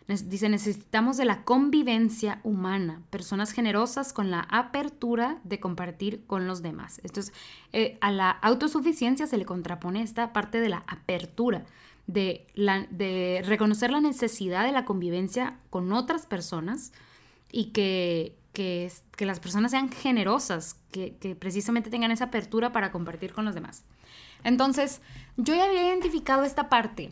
Dice, 0.07 0.47
necesitamos 0.47 1.17
de 1.17 1.25
la 1.25 1.43
convivencia 1.43 2.39
humana, 2.43 3.01
personas 3.09 3.51
generosas 3.51 4.13
con 4.13 4.31
la 4.31 4.47
apertura 4.49 5.41
de 5.43 5.59
compartir 5.59 6.25
con 6.25 6.47
los 6.47 6.61
demás. 6.61 7.01
Entonces, 7.03 7.33
eh, 7.73 7.97
a 7.99 8.11
la 8.11 8.29
autosuficiencia 8.29 9.27
se 9.27 9.37
le 9.37 9.43
contrapone 9.43 10.01
esta 10.01 10.31
parte 10.31 10.61
de 10.61 10.69
la 10.69 10.83
apertura, 10.87 11.65
de, 12.07 12.47
la, 12.53 12.87
de 12.89 13.43
reconocer 13.45 13.91
la 13.91 13.99
necesidad 13.99 14.65
de 14.65 14.71
la 14.71 14.85
convivencia 14.85 15.59
con 15.69 15.91
otras 15.91 16.25
personas 16.25 16.93
y 17.51 17.71
que, 17.71 18.37
que, 18.53 18.89
que 19.17 19.25
las 19.25 19.41
personas 19.41 19.71
sean 19.71 19.91
generosas, 19.91 20.79
que, 20.89 21.17
que 21.17 21.35
precisamente 21.35 21.89
tengan 21.89 22.11
esa 22.11 22.25
apertura 22.25 22.71
para 22.71 22.93
compartir 22.93 23.33
con 23.33 23.43
los 23.43 23.55
demás. 23.55 23.83
Entonces, 24.45 25.01
yo 25.35 25.53
ya 25.53 25.65
había 25.65 25.89
identificado 25.89 26.45
esta 26.45 26.69
parte, 26.69 27.11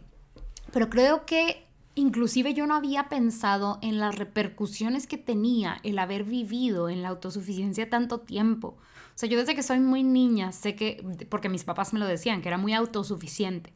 pero 0.71 0.89
creo 0.89 1.25
que 1.25 1.64
Inclusive 1.97 2.53
yo 2.53 2.67
no 2.67 2.75
había 2.75 3.07
pensado 3.07 3.79
en 3.81 3.99
las 3.99 4.15
repercusiones 4.15 5.07
que 5.07 5.17
tenía 5.17 5.79
el 5.83 5.97
haber 5.97 6.25
vivido 6.25 6.89
en 6.89 7.01
la 7.01 7.09
autosuficiencia 7.09 7.89
tanto 7.89 8.19
tiempo. 8.19 8.77
O 8.77 9.17
sea, 9.17 9.29
yo 9.29 9.39
desde 9.39 9.55
que 9.55 9.63
soy 9.63 9.79
muy 9.79 10.03
niña 10.03 10.51
sé 10.51 10.75
que, 10.75 11.01
porque 11.29 11.47
mis 11.47 11.63
papás 11.63 11.93
me 11.93 11.99
lo 11.99 12.05
decían, 12.05 12.41
que 12.41 12.49
era 12.49 12.57
muy 12.57 12.73
autosuficiente. 12.73 13.73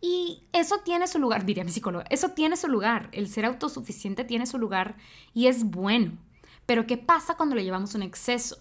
Y 0.00 0.42
eso 0.52 0.78
tiene 0.84 1.06
su 1.06 1.20
lugar, 1.20 1.44
diría 1.44 1.62
mi 1.62 1.70
psicóloga, 1.70 2.06
eso 2.10 2.30
tiene 2.30 2.56
su 2.56 2.66
lugar, 2.66 3.08
el 3.12 3.28
ser 3.28 3.44
autosuficiente 3.44 4.24
tiene 4.24 4.46
su 4.46 4.58
lugar 4.58 4.96
y 5.32 5.46
es 5.46 5.62
bueno. 5.64 6.18
Pero 6.66 6.86
¿qué 6.86 6.96
pasa 6.96 7.36
cuando 7.36 7.54
lo 7.54 7.60
llevamos 7.60 7.94
un 7.94 8.02
exceso? 8.02 8.58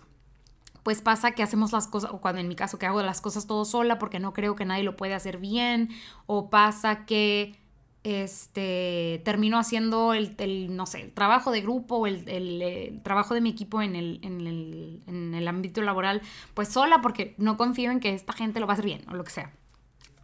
Pues 0.83 1.01
pasa 1.01 1.31
que 1.31 1.43
hacemos 1.43 1.71
las 1.71 1.87
cosas, 1.87 2.11
o 2.11 2.21
cuando 2.21 2.41
en 2.41 2.47
mi 2.47 2.55
caso 2.55 2.77
que 2.77 2.85
hago 2.85 3.01
las 3.01 3.21
cosas 3.21 3.47
todo 3.47 3.65
sola 3.65 3.97
porque 3.99 4.19
no 4.19 4.33
creo 4.33 4.55
que 4.55 4.65
nadie 4.65 4.83
lo 4.83 4.97
puede 4.97 5.13
hacer 5.13 5.37
bien, 5.37 5.89
o 6.25 6.49
pasa 6.49 7.05
que 7.05 7.58
este, 8.03 9.21
termino 9.25 9.57
haciendo 9.57 10.13
el, 10.13 10.75
no 10.75 10.85
sé, 10.85 11.01
el 11.01 11.11
trabajo 11.11 11.51
de 11.51 11.61
grupo, 11.61 12.07
el, 12.07 12.27
el, 12.29 12.61
eh, 12.61 12.99
trabajo 13.03 13.33
de 13.33 13.41
mi 13.41 13.49
equipo 13.49 13.81
en 13.81 13.95
en, 13.95 15.01
en 15.07 15.33
el 15.33 15.47
ámbito 15.47 15.81
laboral, 15.81 16.21
pues 16.53 16.69
sola 16.69 17.01
porque 17.01 17.35
no 17.37 17.57
confío 17.57 17.91
en 17.91 17.99
que 17.99 18.13
esta 18.13 18.33
gente 18.33 18.59
lo 18.59 18.67
va 18.67 18.73
a 18.73 18.75
hacer 18.75 18.85
bien 18.85 19.05
o 19.09 19.15
lo 19.15 19.23
que 19.23 19.31
sea, 19.31 19.51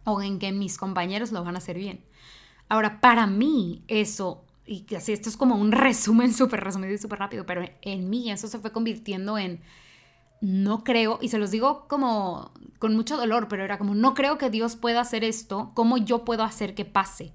o 0.04 0.22
en 0.22 0.38
que 0.38 0.52
mis 0.52 0.78
compañeros 0.78 1.32
lo 1.32 1.44
van 1.44 1.54
a 1.54 1.58
hacer 1.58 1.76
bien. 1.76 2.00
Ahora, 2.68 3.00
para 3.00 3.26
mí 3.26 3.84
eso, 3.86 4.44
y 4.66 4.86
así 4.94 5.12
esto 5.12 5.28
es 5.28 5.36
como 5.36 5.56
un 5.56 5.72
resumen 5.72 6.32
súper 6.34 6.64
resumido 6.64 6.94
y 6.94 6.98
súper 6.98 7.18
rápido, 7.18 7.44
pero 7.46 7.62
en 7.82 8.10
mí 8.10 8.30
eso 8.30 8.48
se 8.48 8.58
fue 8.58 8.72
convirtiendo 8.72 9.38
en 9.38 9.60
no 10.40 10.84
creo, 10.84 11.18
y 11.22 11.28
se 11.28 11.38
los 11.38 11.50
digo 11.50 11.86
como 11.88 12.52
con 12.78 12.94
mucho 12.94 13.16
dolor, 13.16 13.48
pero 13.48 13.64
era 13.64 13.78
como, 13.78 13.94
no 13.94 14.14
creo 14.14 14.36
que 14.36 14.50
Dios 14.50 14.76
pueda 14.76 15.00
hacer 15.00 15.24
esto, 15.24 15.72
¿cómo 15.74 15.96
yo 15.96 16.24
puedo 16.24 16.42
hacer 16.42 16.74
que 16.74 16.84
pase? 16.84 17.32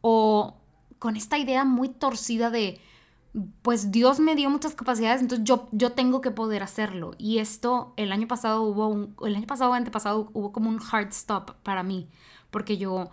O 0.00 0.56
con 0.98 1.16
esta 1.16 1.38
idea 1.38 1.64
muy 1.64 1.88
torcida 1.88 2.50
de, 2.50 2.80
pues 3.62 3.90
Dios 3.90 4.20
me 4.20 4.34
dio 4.34 4.50
muchas 4.50 4.74
capacidades, 4.74 5.20
entonces 5.20 5.44
yo, 5.44 5.68
yo 5.72 5.92
tengo 5.92 6.20
que 6.20 6.30
poder 6.30 6.62
hacerlo. 6.62 7.12
Y 7.18 7.38
esto, 7.38 7.92
el 7.96 8.12
año 8.12 8.26
pasado 8.26 8.62
hubo 8.62 8.88
un, 8.88 9.14
el 9.24 9.36
año 9.36 9.46
pasado 9.46 9.70
o 9.70 9.74
antepasado 9.74 10.30
hubo 10.32 10.52
como 10.52 10.68
un 10.68 10.80
hard 10.80 11.08
stop 11.08 11.52
para 11.62 11.82
mí, 11.82 12.08
porque 12.50 12.78
yo 12.78 13.10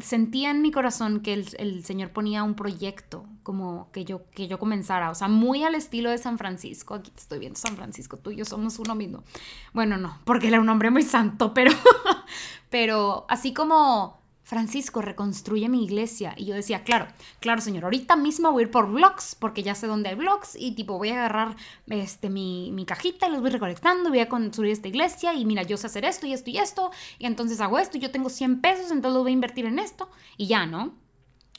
sentía 0.00 0.50
en 0.50 0.60
mi 0.60 0.72
corazón 0.72 1.20
que 1.20 1.32
el, 1.34 1.84
Señor 1.84 2.10
ponía 2.10 2.42
un 2.42 2.54
proyecto 2.54 3.26
como 3.42 3.90
que 3.92 4.04
yo, 4.04 4.28
que 4.30 4.48
yo 4.48 4.58
comenzara, 4.58 5.10
o 5.10 5.14
sea, 5.14 5.28
muy 5.28 5.62
al 5.62 5.74
estilo 5.74 6.10
de 6.10 6.18
San 6.18 6.38
Francisco. 6.38 6.94
Aquí 6.94 7.10
te 7.10 7.20
estoy 7.20 7.38
viendo, 7.38 7.58
San 7.58 7.76
Francisco, 7.76 8.16
tú 8.18 8.30
y 8.30 8.36
yo 8.36 8.44
somos 8.44 8.78
uno 8.78 8.94
mismo. 8.94 9.22
Bueno, 9.72 9.96
no, 9.96 10.18
porque 10.24 10.48
él 10.48 10.54
era 10.54 10.62
un 10.62 10.68
hombre 10.68 10.90
muy 10.90 11.02
santo, 11.02 11.54
pero, 11.54 11.70
pero 12.70 13.24
así 13.28 13.54
como 13.54 14.23
Francisco, 14.44 15.00
reconstruye 15.00 15.68
mi 15.68 15.84
iglesia. 15.84 16.34
Y 16.36 16.44
yo 16.44 16.54
decía, 16.54 16.84
claro, 16.84 17.08
claro, 17.40 17.62
señor, 17.62 17.84
ahorita 17.84 18.14
mismo 18.14 18.52
voy 18.52 18.62
a 18.62 18.66
ir 18.66 18.70
por 18.70 18.90
blogs, 18.90 19.34
porque 19.34 19.62
ya 19.62 19.74
sé 19.74 19.86
dónde 19.86 20.10
hay 20.10 20.14
blogs, 20.14 20.54
y 20.54 20.72
tipo 20.72 20.98
voy 20.98 21.08
a 21.08 21.14
agarrar 21.14 21.56
este, 21.86 22.28
mi, 22.28 22.70
mi 22.70 22.84
cajita 22.84 23.26
y 23.26 23.32
los 23.32 23.40
voy 23.40 23.50
recolectando, 23.50 24.10
voy 24.10 24.20
a 24.20 24.28
construir 24.28 24.72
esta 24.72 24.88
iglesia, 24.88 25.32
y 25.32 25.46
mira, 25.46 25.62
yo 25.62 25.78
sé 25.78 25.86
hacer 25.86 26.04
esto 26.04 26.26
y 26.26 26.34
esto 26.34 26.50
y 26.50 26.58
esto, 26.58 26.90
y 27.18 27.24
entonces 27.24 27.60
hago 27.60 27.78
esto, 27.78 27.96
y 27.96 28.00
yo 28.00 28.10
tengo 28.10 28.28
100 28.28 28.60
pesos, 28.60 28.90
entonces 28.90 29.14
lo 29.14 29.22
voy 29.22 29.32
a 29.32 29.34
invertir 29.34 29.64
en 29.64 29.78
esto, 29.78 30.10
y 30.36 30.46
ya, 30.46 30.66
¿no? 30.66 30.94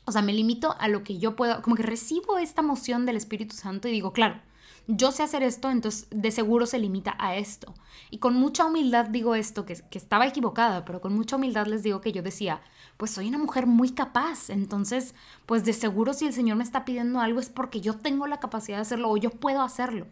O 0.05 0.11
sea, 0.11 0.21
me 0.21 0.33
limito 0.33 0.75
a 0.79 0.87
lo 0.87 1.03
que 1.03 1.17
yo 1.17 1.35
puedo, 1.35 1.63
como 1.63 1.75
que 1.75 1.83
recibo 1.83 2.37
esta 2.37 2.61
moción 2.61 3.07
del 3.07 3.17
Espíritu 3.17 3.55
Santo 3.55 3.87
y 3.87 3.91
digo, 3.91 4.13
claro, 4.13 4.39
yo 4.87 5.11
sé 5.11 5.23
hacer 5.23 5.43
esto, 5.43 5.69
entonces 5.69 6.07
de 6.11 6.31
seguro 6.31 6.65
se 6.65 6.79
limita 6.79 7.15
a 7.19 7.35
esto. 7.35 7.73
Y 8.11 8.19
con 8.19 8.35
mucha 8.35 8.65
humildad 8.65 9.05
digo 9.05 9.35
esto, 9.35 9.65
que, 9.65 9.75
que 9.89 9.97
estaba 9.97 10.27
equivocada, 10.27 10.85
pero 10.85 11.01
con 11.01 11.15
mucha 11.15 11.35
humildad 11.35 11.67
les 11.67 11.83
digo 11.83 12.01
que 12.01 12.11
yo 12.11 12.21
decía, 12.21 12.61
pues 12.97 13.11
soy 13.11 13.27
una 13.27 13.37
mujer 13.37 13.67
muy 13.67 13.91
capaz, 13.91 14.49
entonces 14.49 15.15
pues 15.45 15.65
de 15.65 15.73
seguro 15.73 16.13
si 16.13 16.27
el 16.27 16.33
Señor 16.33 16.57
me 16.57 16.63
está 16.63 16.85
pidiendo 16.85 17.19
algo 17.19 17.39
es 17.39 17.49
porque 17.49 17.81
yo 17.81 17.97
tengo 17.97 18.27
la 18.27 18.39
capacidad 18.39 18.77
de 18.77 18.83
hacerlo 18.83 19.09
o 19.09 19.17
yo 19.17 19.31
puedo 19.31 19.61
hacerlo. 19.61 20.07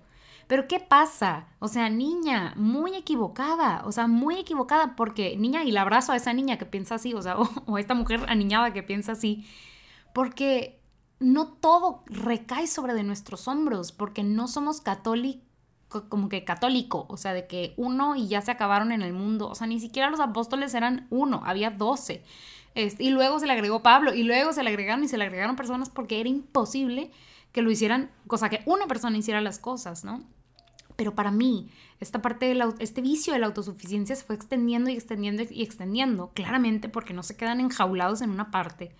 Pero 0.48 0.68
¿qué 0.68 0.80
pasa? 0.80 1.48
O 1.60 1.68
sea, 1.68 1.90
niña, 1.90 2.54
muy 2.58 2.96
equivocada, 2.96 3.82
o 3.86 3.92
sea, 3.92 4.08
muy 4.08 4.36
equivocada 4.40 4.96
porque 4.96 5.38
niña, 5.38 5.64
y 5.64 5.72
le 5.72 5.80
abrazo 5.80 6.12
a 6.12 6.16
esa 6.18 6.34
niña 6.34 6.58
que 6.58 6.66
piensa 6.66 6.96
así, 6.96 7.14
o 7.14 7.22
sea, 7.22 7.38
o, 7.66 7.76
a 7.76 7.80
esta 7.80 7.94
mujer 7.94 8.22
aniñada 8.28 8.74
que 8.74 8.84
piensa 8.84 9.14
así, 9.14 9.46
porque 10.14 10.83
no 11.24 11.48
todo 11.48 12.04
recae 12.06 12.68
sobre 12.68 12.94
de 12.94 13.04
nuestros 13.04 13.48
hombros, 13.48 13.92
porque 13.92 14.24
no 14.24 14.48
somos 14.48 14.82
católicos 14.82 15.44
como 16.10 16.28
que 16.28 16.44
católico, 16.44 17.06
o 17.08 17.18
sea, 17.18 17.34
de 17.34 17.46
que 17.46 17.74
uno 17.78 18.16
y 18.16 18.28
ya 18.28 18.42
se 18.42 18.52
acabaron 18.52 18.92
en 18.92 19.04
el 19.04 19.14
mundo, 19.14 19.48
o 19.48 19.54
sea, 19.54 19.68
ni 19.68 19.80
siquiera 19.80 20.10
los 20.10 20.20
apóstoles 20.20 20.74
eran 20.74 21.06
uno, 21.12 21.44
había 21.46 21.70
doce. 21.70 22.24
Este, 22.74 23.04
y 23.04 23.10
luego 23.12 23.40
se 23.40 23.46
le 23.46 23.54
agregó 23.54 23.84
Pablo, 23.84 24.14
y 24.14 24.24
luego 24.24 24.54
se 24.54 24.64
le 24.64 24.72
agregaron 24.72 25.04
y 25.04 25.08
se 25.08 25.18
le 25.18 25.26
agregaron 25.26 25.56
personas 25.56 25.90
porque 25.90 26.20
era 26.20 26.30
imposible 26.30 27.12
que 27.52 27.62
lo 27.62 27.70
hicieran, 27.70 28.10
cosa 28.26 28.50
que 28.50 28.64
una 28.66 28.88
persona 28.88 29.18
hiciera 29.18 29.40
las 29.40 29.60
cosas, 29.60 30.04
¿no? 30.04 30.24
Pero 30.96 31.16
para 31.16 31.32
mí, 31.32 31.70
esta 32.00 32.22
parte 32.22 32.58
este 32.80 33.02
vicio 33.02 33.34
de 33.34 33.40
la 33.40 33.48
autosuficiencia 33.48 34.16
se 34.16 34.24
fue 34.24 34.36
extendiendo 34.36 34.90
y 34.90 34.94
extendiendo 34.94 35.44
y 35.50 35.64
extendiendo, 35.64 36.32
claramente 36.34 36.90
porque 36.90 37.14
no 37.14 37.24
se 37.24 37.38
quedan 37.38 37.60
enjaulados 37.60 38.22
en 38.22 38.32
una 38.32 38.52
parte. 38.52 38.96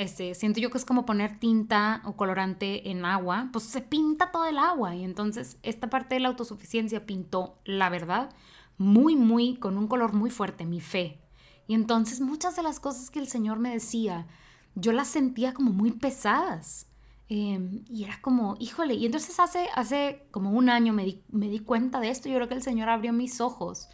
Este, 0.00 0.34
siento 0.34 0.60
yo 0.60 0.70
que 0.70 0.78
es 0.78 0.86
como 0.86 1.04
poner 1.04 1.38
tinta 1.38 2.00
o 2.06 2.16
colorante 2.16 2.90
en 2.90 3.04
agua, 3.04 3.50
pues 3.52 3.66
se 3.66 3.82
pinta 3.82 4.32
todo 4.32 4.46
el 4.46 4.56
agua. 4.56 4.96
Y 4.96 5.04
entonces 5.04 5.58
esta 5.62 5.90
parte 5.90 6.14
de 6.14 6.22
la 6.22 6.28
autosuficiencia 6.28 7.04
pintó, 7.04 7.58
la 7.66 7.90
verdad, 7.90 8.30
muy, 8.78 9.14
muy, 9.14 9.56
con 9.56 9.76
un 9.76 9.88
color 9.88 10.14
muy 10.14 10.30
fuerte, 10.30 10.64
mi 10.64 10.80
fe, 10.80 11.20
y 11.68 11.74
entonces 11.74 12.22
muchas 12.22 12.56
de 12.56 12.62
las 12.62 12.80
cosas 12.80 13.10
que 13.10 13.18
el 13.18 13.28
Señor 13.28 13.58
me 13.58 13.70
decía, 13.72 14.26
yo 14.74 14.92
las 14.92 15.08
sentía 15.08 15.52
como 15.52 15.70
muy 15.70 15.92
pesadas. 15.92 16.86
Em, 17.28 17.84
y 17.90 18.04
era 18.04 18.18
como, 18.22 18.56
híjole, 18.58 18.94
y 18.94 19.04
entonces 19.04 19.38
hace, 19.38 19.68
hace 19.74 20.26
como 20.30 20.50
un 20.50 20.70
año 20.70 20.94
me 20.94 21.04
di, 21.04 21.22
me 21.28 21.50
di 21.50 21.58
cuenta 21.58 22.00
de 22.00 22.08
esto, 22.08 22.30
yo 22.30 22.36
creo 22.36 22.48
que 22.48 22.54
el 22.54 22.62
Señor 22.62 22.88
abrió 22.88 23.12
mis 23.12 23.42
ojos. 23.42 23.90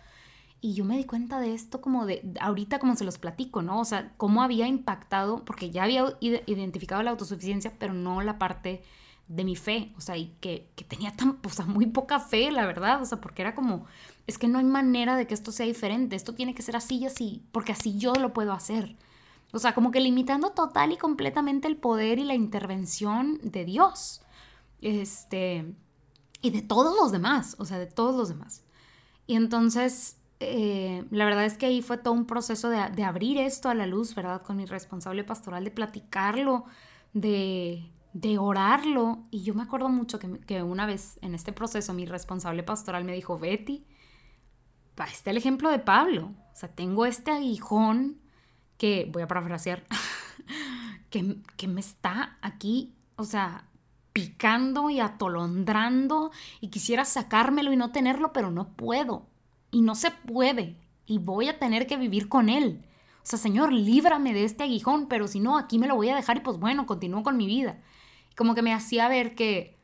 Y 0.61 0.75
yo 0.75 0.85
me 0.85 0.97
di 0.97 1.05
cuenta 1.05 1.39
de 1.39 1.55
esto 1.55 1.81
como 1.81 2.07
de, 2.07 2.23
ahorita 2.41 2.79
como 2.79 2.97
se 2.97 3.05
los 3.05 3.19
platico, 3.19 3.63
¿no? 3.63 3.81
O 3.81 3.85
sea, 3.85 4.13
cómo 4.17 4.43
había 4.43 4.67
impactado, 4.67 5.45
porque 5.45 5.71
ya 5.71 5.85
había 5.85 6.17
identificado 6.21 7.03
la 7.03 7.11
autosuficiencia, 7.11 7.75
pero 7.79 7.93
no 7.93 8.23
la 8.23 8.39
parte 8.39 8.83
de 9.29 9.45
mi 9.45 9.57
fe, 9.57 9.93
o 9.97 10.01
sea, 10.01 10.17
y 10.17 10.35
que, 10.41 10.71
que 10.77 10.85
tenía 10.85 11.13
tan, 11.17 11.39
o 11.45 11.49
sea, 11.49 11.67
muy 11.67 11.87
poca 11.87 12.21
fe, 12.21 12.51
la 12.51 12.67
verdad, 12.67 13.03
o 13.03 13.05
sea, 13.05 13.21
porque 13.21 13.43
era 13.43 13.55
como, 13.55 13.87
es 14.27 14.39
que 14.39 14.49
no 14.49 14.59
hay 14.59 14.65
manera 14.65 15.17
de 15.17 15.27
que 15.27 15.35
esto 15.35 15.53
sea 15.53 15.67
diferente, 15.67 16.17
esto 16.17 16.35
tiene 16.35 16.55
que 16.55 16.63
ser 16.63 16.77
así 16.77 16.99
y 16.99 17.07
así, 17.07 17.45
porque 17.53 17.73
así 17.73 17.99
yo 17.99 18.15
lo 18.15 18.33
puedo 18.33 18.53
hacer. 18.53 18.97
O 19.53 19.59
sea, 19.59 19.75
como 19.75 19.91
que 19.91 20.01
limitando 20.01 20.51
total 20.51 20.93
y 20.93 20.97
completamente 20.97 21.69
el 21.69 21.77
poder 21.77 22.19
y 22.19 22.25
la 22.25 22.35
intervención 22.35 23.39
de 23.43 23.65
Dios. 23.65 24.23
Este, 24.81 25.75
y 26.43 26.51
de 26.51 26.63
todos 26.63 26.97
los 27.01 27.13
demás, 27.13 27.57
o 27.59 27.65
sea, 27.65 27.79
de 27.79 27.87
todos 27.87 28.15
los 28.17 28.29
demás. 28.29 28.63
Y 29.27 29.37
entonces, 29.37 30.16
eh, 30.41 31.05
la 31.11 31.25
verdad 31.25 31.45
es 31.45 31.57
que 31.57 31.67
ahí 31.67 31.83
fue 31.83 31.99
todo 31.99 32.15
un 32.15 32.27
proceso 32.27 32.69
de, 32.69 33.05
abrir 33.05 33.39
esto 33.39 33.69
a 33.69 33.75
la 33.75 33.87
luz, 33.87 34.15
¿verdad? 34.15 34.43
Con 34.43 34.57
mi 34.57 34.67
responsable 34.67 35.25
pastoral, 35.25 35.65
de 35.65 35.71
platicarlo, 35.71 36.65
de, 37.13 37.91
de 38.13 38.39
orarlo. 38.39 39.25
Y 39.31 39.43
yo 39.43 39.55
me 39.55 39.63
acuerdo 39.63 39.89
mucho 39.89 40.19
que, 40.19 40.41
que 40.41 40.63
una 40.63 40.87
vez 40.87 41.19
en 41.23 41.35
este 41.35 41.53
proceso 41.53 41.95
mi 41.95 42.07
responsable 42.07 42.63
pastoral 42.63 43.05
me 43.05 43.13
dijo, 43.13 43.39
Betty, 43.39 43.87
está 45.05 45.31
el 45.31 45.37
ejemplo 45.37 45.71
de 45.71 45.79
Pablo. 45.79 46.33
O 46.53 46.57
sea, 46.57 46.69
tengo 46.69 47.07
este 47.07 47.31
aguijón 47.31 48.21
que, 48.79 49.09
voy 49.11 49.23
a 49.23 49.29
parafrasear, 49.29 49.85
que, 51.11 51.39
que 51.57 51.69
me 51.69 51.81
está 51.81 52.39
aquí, 52.43 52.95
o 53.17 53.25
sea, 53.25 53.69
picando 54.13 54.89
y 54.91 55.01
atolondrando 55.01 56.31
y 56.61 56.69
quisiera 56.69 57.05
sacármelo 57.05 57.73
y 57.73 57.77
no 57.77 57.93
tenerlo, 57.93 58.33
pero 58.33 58.51
no 58.51 58.69
puedo. 58.69 59.27
Y 59.77 59.83
no 59.83 59.95
se 59.95 60.11
puede. 60.11 60.75
Y 61.05 61.19
voy 61.19 61.51
a 61.51 61.59
tener 61.59 61.87
que 61.87 61.99
vivir 61.99 62.31
con 62.31 62.49
él. 62.49 62.81
O 63.17 63.27
sea, 63.27 63.39
Señor, 63.39 63.75
líbrame 63.75 64.33
de 64.33 64.45
este 64.45 64.63
aguijón, 64.63 65.07
pero 65.07 65.29
si 65.29 65.39
no, 65.39 65.59
aquí 65.59 65.79
me 65.79 65.87
lo 65.87 65.97
voy 65.97 66.09
a 66.09 66.17
dejar 66.17 66.39
y 66.39 66.41
pues 66.41 66.57
bueno, 66.57 66.87
continúo 66.87 67.23
con 67.23 67.37
mi 67.37 67.47
vida. 67.47 67.77
Como 68.39 68.55
que 68.55 68.63
me 68.63 68.73
hacía 68.73 69.07
ver 69.09 69.35
que, 69.35 69.77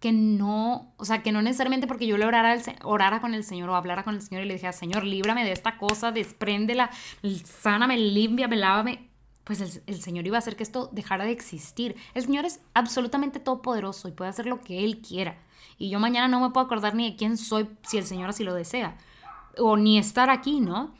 que 0.00 0.10
no, 0.10 0.94
o 0.96 1.04
sea, 1.04 1.22
que 1.22 1.32
no 1.32 1.42
necesariamente 1.42 1.86
porque 1.86 2.06
yo 2.06 2.16
le 2.16 2.24
orara, 2.24 2.56
orara 2.82 3.20
con 3.20 3.34
el 3.34 3.44
Señor 3.44 3.68
o 3.68 3.76
hablara 3.76 4.04
con 4.04 4.14
el 4.14 4.22
Señor 4.22 4.42
y 4.42 4.46
le 4.46 4.54
dijera, 4.54 4.72
Señor, 4.72 5.04
líbrame 5.04 5.44
de 5.44 5.52
esta 5.52 5.76
cosa, 5.76 6.12
despréndela, 6.12 6.88
sáname, 7.44 7.98
límpiame, 7.98 8.56
lávame, 8.56 9.10
pues 9.44 9.60
el, 9.60 9.82
el, 9.86 10.00
Señor 10.00 10.26
iba 10.26 10.36
a 10.36 10.38
hacer 10.38 10.56
que 10.56 10.62
esto 10.62 10.88
dejara 10.92 11.26
de 11.26 11.32
existir. 11.32 11.94
El 12.14 12.22
Señor 12.22 12.46
es 12.46 12.60
absolutamente 12.72 13.38
todopoderoso 13.38 14.08
y 14.08 14.12
puede 14.12 14.30
hacer 14.30 14.46
lo 14.46 14.62
que 14.62 14.82
Él 14.82 15.02
quiera. 15.02 15.36
Y 15.76 15.90
yo 15.90 16.00
mañana 16.00 16.26
no 16.26 16.40
me 16.40 16.54
puedo 16.54 16.64
acordar 16.64 16.94
ni 16.94 17.10
de 17.10 17.16
quién 17.16 17.36
soy 17.36 17.68
si 17.82 17.98
el 17.98 18.06
Señor 18.06 18.30
así 18.30 18.44
lo 18.44 18.54
desea. 18.54 18.96
O 19.58 19.76
ni 19.76 19.98
estar 19.98 20.30
aquí, 20.30 20.60
¿no? 20.60 20.94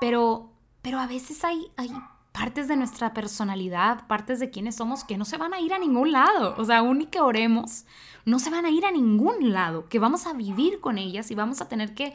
Pero, 0.00 0.52
pero 0.82 0.98
a 0.98 1.06
veces 1.06 1.44
hay, 1.44 1.70
hay 1.76 1.90
partes 2.32 2.66
de 2.66 2.76
nuestra 2.76 3.12
personalidad, 3.12 4.06
partes 4.06 4.40
de 4.40 4.50
quiénes 4.50 4.76
somos 4.76 5.04
que 5.04 5.18
no 5.18 5.24
se 5.24 5.36
van 5.36 5.54
a 5.54 5.60
ir 5.60 5.72
a 5.74 5.78
ningún 5.78 6.12
lado. 6.12 6.54
O 6.58 6.64
sea, 6.64 6.78
aún 6.78 7.02
y 7.02 7.06
que 7.06 7.20
oremos, 7.20 7.84
no 8.24 8.38
se 8.38 8.50
van 8.50 8.64
a 8.64 8.70
ir 8.70 8.84
a 8.86 8.90
ningún 8.90 9.52
lado, 9.52 9.88
que 9.88 9.98
vamos 9.98 10.26
a 10.26 10.32
vivir 10.32 10.80
con 10.80 10.98
ellas 10.98 11.30
y 11.30 11.34
vamos 11.34 11.60
a 11.60 11.68
tener 11.68 11.94
que, 11.94 12.14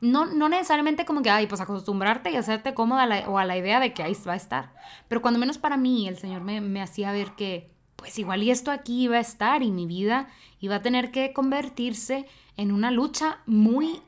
no, 0.00 0.26
no 0.26 0.48
necesariamente 0.48 1.04
como 1.04 1.22
que, 1.22 1.30
ay, 1.30 1.46
pues 1.46 1.60
acostumbrarte 1.60 2.30
y 2.30 2.36
hacerte 2.36 2.74
cómoda 2.74 3.28
o 3.28 3.38
a 3.38 3.44
la 3.44 3.56
idea 3.56 3.80
de 3.80 3.92
que 3.92 4.02
ahí 4.02 4.16
va 4.26 4.34
a 4.34 4.36
estar. 4.36 4.72
Pero 5.08 5.20
cuando 5.20 5.40
menos 5.40 5.58
para 5.58 5.76
mí 5.76 6.06
el 6.06 6.16
Señor 6.16 6.42
me, 6.42 6.60
me 6.60 6.80
hacía 6.80 7.12
ver 7.12 7.32
que, 7.32 7.74
pues 7.96 8.18
igual 8.18 8.42
y 8.42 8.50
esto 8.50 8.70
aquí 8.70 9.04
iba 9.04 9.16
a 9.16 9.20
estar 9.20 9.62
y 9.62 9.72
mi 9.72 9.86
vida 9.86 10.28
iba 10.60 10.76
a 10.76 10.82
tener 10.82 11.10
que 11.10 11.32
convertirse 11.32 12.26
en 12.56 12.72
una 12.72 12.90
lucha 12.90 13.38
muy 13.46 14.00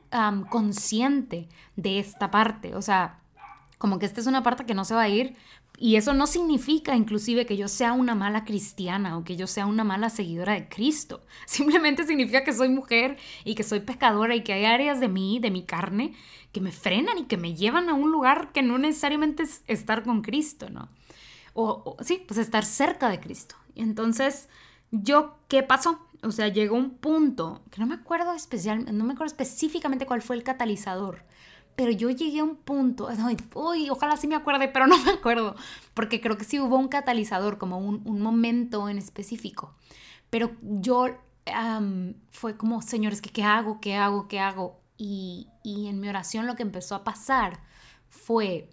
consciente 0.49 1.47
de 1.75 1.99
esta 1.99 2.31
parte. 2.31 2.75
O 2.75 2.81
sea, 2.81 3.19
como 3.77 3.99
que 3.99 4.05
esta 4.05 4.21
es 4.21 4.27
una 4.27 4.43
parte 4.43 4.65
que 4.65 4.73
no 4.73 4.85
se 4.85 4.95
va 4.95 5.03
a 5.03 5.09
ir. 5.09 5.35
Y 5.81 5.95
eso 5.95 6.13
no 6.13 6.27
significa 6.27 6.95
inclusive 6.95 7.45
que 7.45 7.55
yo 7.55 7.69
sea 7.69 7.93
una 7.93 8.13
mala 8.13 8.43
cristiana 8.43 9.17
o 9.17 9.23
que 9.23 9.37
yo 9.37 9.47
sea 9.47 9.65
una 9.65 9.85
mala 9.85 10.09
seguidora 10.09 10.53
de 10.53 10.67
Cristo. 10.67 11.21
Simplemente 11.45 12.05
significa 12.05 12.43
que 12.43 12.53
soy 12.53 12.69
mujer 12.69 13.17
y 13.45 13.55
que 13.55 13.63
soy 13.63 13.79
pescadora 13.79 14.35
y 14.35 14.43
que 14.43 14.51
hay 14.51 14.65
áreas 14.65 14.99
de 14.99 15.07
mí, 15.07 15.39
de 15.39 15.51
mi 15.51 15.63
carne, 15.63 16.13
que 16.51 16.59
me 16.59 16.73
frenan 16.73 17.17
y 17.17 17.25
que 17.25 17.37
me 17.37 17.55
llevan 17.55 17.87
a 17.87 17.93
un 17.93 18.11
lugar 18.11 18.51
que 18.51 18.61
no 18.61 18.77
necesariamente 18.77 19.43
es 19.43 19.63
estar 19.67 20.03
con 20.03 20.21
Cristo, 20.21 20.69
¿no? 20.69 20.89
O, 21.53 21.95
o 21.97 22.03
sí, 22.03 22.23
pues 22.27 22.37
estar 22.39 22.65
cerca 22.65 23.07
de 23.09 23.21
Cristo. 23.21 23.55
Entonces, 23.75 24.49
yo, 24.91 25.37
¿qué 25.47 25.63
pasó? 25.63 26.08
O 26.21 26.31
sea, 26.31 26.49
llegó 26.49 26.75
un 26.75 26.91
punto, 26.91 27.61
que 27.71 27.79
no 27.79 27.87
me 27.87 27.95
acuerdo 27.95 28.33
especial, 28.33 28.85
no 28.85 29.05
me 29.05 29.13
acuerdo 29.13 29.31
específicamente 29.31 30.05
cuál 30.05 30.21
fue 30.21 30.35
el 30.35 30.43
catalizador, 30.43 31.23
pero 31.79 31.91
yo 31.91 32.09
llegué 32.09 32.39
a 32.39 32.43
un 32.43 32.57
punto, 32.57 33.07
uy, 33.55 33.89
ojalá 33.89 34.17
sí 34.17 34.27
me 34.27 34.35
acuerde, 34.35 34.67
pero 34.67 34.85
no 34.85 34.97
me 35.05 35.11
acuerdo, 35.11 35.55
porque 35.93 36.19
creo 36.19 36.37
que 36.37 36.43
sí 36.43 36.59
hubo 36.59 36.77
un 36.77 36.89
catalizador, 36.89 37.57
como 37.57 37.77
un, 37.77 38.21
momento 38.21 38.89
en 38.89 38.97
específico. 38.97 39.73
Pero 40.29 40.51
yo 40.61 41.05
fue 42.31 42.57
como, 42.57 42.81
señores, 42.81 43.21
¿qué, 43.21 43.29
¿qué 43.29 43.43
hago? 43.43 43.79
¿Qué 43.79 43.95
hago? 43.95 44.27
¿Qué 44.27 44.41
hago? 44.41 44.81
Y, 44.97 45.47
y 45.63 45.87
en 45.87 46.01
mi 46.01 46.09
oración 46.09 46.47
lo 46.47 46.55
que 46.55 46.63
empezó 46.63 46.95
a 46.95 47.05
pasar 47.05 47.61
fue 48.09 48.69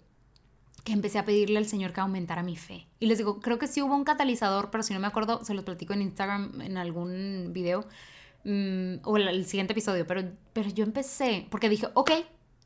que 0.87 0.93
empecé 0.93 1.19
a 1.19 1.25
pedirle 1.25 1.57
al 1.57 1.65
Señor 1.65 1.91
que 1.91 1.99
aumentara 1.99 2.43
mi 2.43 2.55
fe. 2.55 2.87
Y 3.01 3.07
les 3.07 3.17
digo, 3.17 3.41
creo 3.41 3.59
que 3.59 3.67
sí 3.67 3.81
hubo 3.81 3.93
un 3.93 4.05
catalizador, 4.05 4.71
pero 4.71 4.83
si 4.83 4.93
no 4.93 5.01
me 5.01 5.07
acuerdo, 5.07 5.43
se 5.43 5.53
los 5.53 5.65
platico 5.65 5.91
en 5.91 6.01
Instagram 6.01 6.61
en 6.61 6.77
algún 6.77 7.49
video 7.51 7.85
mm, 8.45 8.99
o 9.03 9.17
el, 9.17 9.45
siguiente 9.45 9.73
episodio, 9.73 10.07
pero, 10.07 10.31
pero 10.53 10.69
yo 10.69 10.85
empecé, 10.85 11.45
porque 11.51 11.67
dije, 11.67 11.89
ok, 11.93 12.11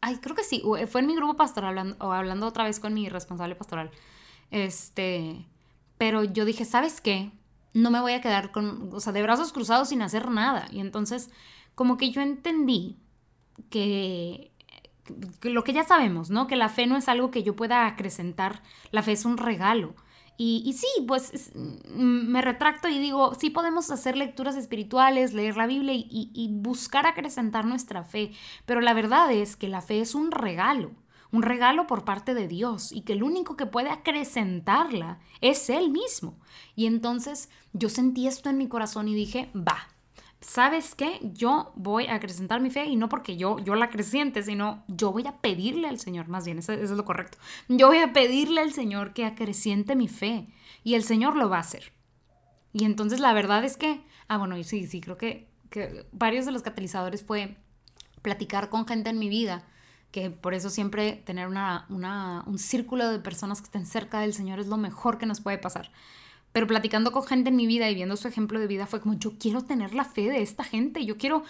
ay, 0.02 0.18
creo 0.18 0.36
que 0.36 0.44
sí, 0.44 0.62
fue 0.88 1.02
en 1.02 1.08
mi 1.08 1.16
grupo 1.16 1.36
pastoral 1.36 1.98
o 2.00 2.12
hablando 2.12 2.46
otra 2.46 2.64
vez 2.64 2.80
con 2.80 2.94
mi 2.94 3.10
responsable 3.10 3.56
pastoral. 3.56 3.90
Este, 4.52 5.44
pero 5.98 6.24
yo 6.24 6.46
dije, 6.46 6.64
¿sabes 6.64 7.02
qué? 7.02 7.32
No 7.74 7.90
me 7.90 8.02
voy 8.02 8.14
a 8.14 8.22
quedar 8.22 8.52
con, 8.52 8.94
o 8.94 9.00
sea, 9.00 9.14
de 9.14 9.24
brazos 9.24 9.52
cruzados 9.52 9.90
sin 9.90 10.04
hacer 10.04 10.30
nada. 10.30 10.68
Y 10.72 10.80
entonces, 10.80 11.32
como 11.74 11.98
que 11.98 12.12
yo 12.12 12.22
entendí 12.22 13.00
que 13.72 14.51
lo 15.42 15.64
que 15.64 15.74
ya 15.74 15.84
sabemos, 15.84 16.30
¿no? 16.30 16.48
Que 16.48 16.56
la 16.56 16.70
fe 16.70 16.88
no 16.88 16.98
es 16.98 17.08
algo 17.08 17.32
que 17.32 17.44
yo 17.44 17.56
pueda 17.56 17.86
acrecentar, 17.86 18.62
la 18.92 19.04
fe 19.04 19.14
es 19.14 19.26
un 19.26 19.38
regalo. 19.38 19.96
Y, 20.44 20.74
sí, 20.74 20.88
pues 21.08 21.52
mm, 21.54 22.32
me 22.32 22.42
retracto 22.42 22.88
y 22.88 22.98
digo, 22.98 23.36
sí 23.36 23.52
podemos 23.52 23.92
hacer 23.92 24.18
lecturas 24.18 24.56
espirituales, 24.56 25.34
leer 25.34 25.56
la 25.56 25.68
Biblia 25.68 25.94
y, 25.94 26.32
y 26.34 26.50
buscar 26.52 27.06
acrecentar 27.06 27.66
nuestra 27.66 28.04
fe, 28.04 28.32
pero 28.66 28.82
la 28.82 28.96
verdad 28.96 29.32
es 29.32 29.56
que 29.56 29.68
la 29.68 29.82
fe 29.82 30.00
es 30.00 30.16
un 30.16 30.32
regalo, 30.32 30.94
un 31.32 31.44
regalo 31.44 31.86
por 31.86 32.06
parte 32.06 32.34
de 32.34 32.48
Dios 32.48 32.92
y 32.92 33.02
que 33.02 33.14
el 33.14 33.22
único 33.22 33.56
que 33.56 33.68
puede 33.68 33.92
acrecentarla 33.92 35.20
es 35.42 35.70
Él 35.70 35.92
mismo. 35.92 36.40
Y 36.76 36.88
entonces 36.88 37.50
yo 37.74 37.90
sentí 37.90 38.26
esto 38.26 38.50
en 38.50 38.58
mi 38.58 38.68
corazón 38.68 39.08
y 39.08 39.14
dije, 39.14 39.52
va, 39.56 39.91
¿sabes 40.42 40.96
qué? 40.96 41.20
Yo 41.22 41.72
voy 41.76 42.08
a 42.08 42.16
acrecentar 42.16 42.60
mi 42.62 42.72
fe 42.72 42.86
y 42.86 42.96
no 42.96 43.10
porque 43.10 43.38
yo, 43.38 43.60
yo 43.60 43.76
la 43.76 43.86
acreciente, 43.86 44.44
sino 44.44 44.84
yo 44.88 45.12
voy 45.12 45.26
a 45.28 45.38
pedirle 45.38 45.88
al 45.88 46.00
Señor, 46.00 46.28
más 46.28 46.46
bien, 46.46 46.60
eso, 46.60 46.74
es 46.74 46.90
lo 46.90 47.06
correcto. 47.06 47.38
Yo 47.70 47.88
voy 47.88 48.00
a 48.00 48.12
pedirle 48.12 48.62
al 48.62 48.74
Señor 48.74 49.14
que 49.14 49.26
acreciente 49.26 49.96
mi 49.96 50.08
fe 50.08 50.48
y 50.84 50.96
el 50.96 51.04
Señor 51.04 51.38
lo 51.38 51.50
va 51.50 51.58
a 51.58 51.62
hacer. 51.62 51.94
Y 52.74 52.86
entonces 52.86 53.20
la 53.20 53.34
verdad 53.34 53.64
es 53.64 53.78
que, 53.78 54.04
ah, 54.28 54.38
bueno, 54.38 54.62
sí, 54.64 54.88
sí, 54.88 55.00
creo 55.00 55.18
que, 55.18 55.50
varios 56.12 56.46
de 56.46 56.52
los 56.52 56.64
catalizadores 56.64 57.24
fue 57.24 57.56
platicar 58.22 58.70
con 58.70 58.86
gente 58.86 59.10
en 59.10 59.20
mi 59.20 59.30
vida, 59.30 59.64
que 60.12 60.30
por 60.30 60.54
eso 60.54 60.70
siempre 60.70 61.14
tener 61.14 61.48
una, 61.48 61.86
un 61.88 62.60
círculo 62.60 63.10
de 63.10 63.20
personas 63.20 63.62
que 63.62 63.66
estén 63.66 63.86
cerca 63.86 64.20
del 64.20 64.34
Señor 64.34 64.60
es 64.60 64.68
lo 64.68 64.76
mejor 64.76 65.18
que 65.18 65.26
nos 65.26 65.40
puede 65.40 65.58
pasar. 65.60 65.92
Pero 66.52 66.68
platicando 66.68 67.12
con 67.12 67.24
gente 67.24 67.50
en 67.50 67.56
mi 67.56 67.68
vida 67.68 67.90
y 67.90 67.96
viendo 67.96 68.18
su 68.18 68.28
ejemplo 68.28 68.60
de 68.60 68.68
vida 68.68 68.88
fue 68.88 69.02
como, 69.02 69.16
yo 69.16 69.38
quiero 69.40 69.64
tener 69.64 69.94
la 69.94 70.06
fe 70.06 70.30
de 70.30 70.42
esta 70.42 70.64
gente, 70.64 71.06
yo 71.06 71.18
quiero 71.18 71.44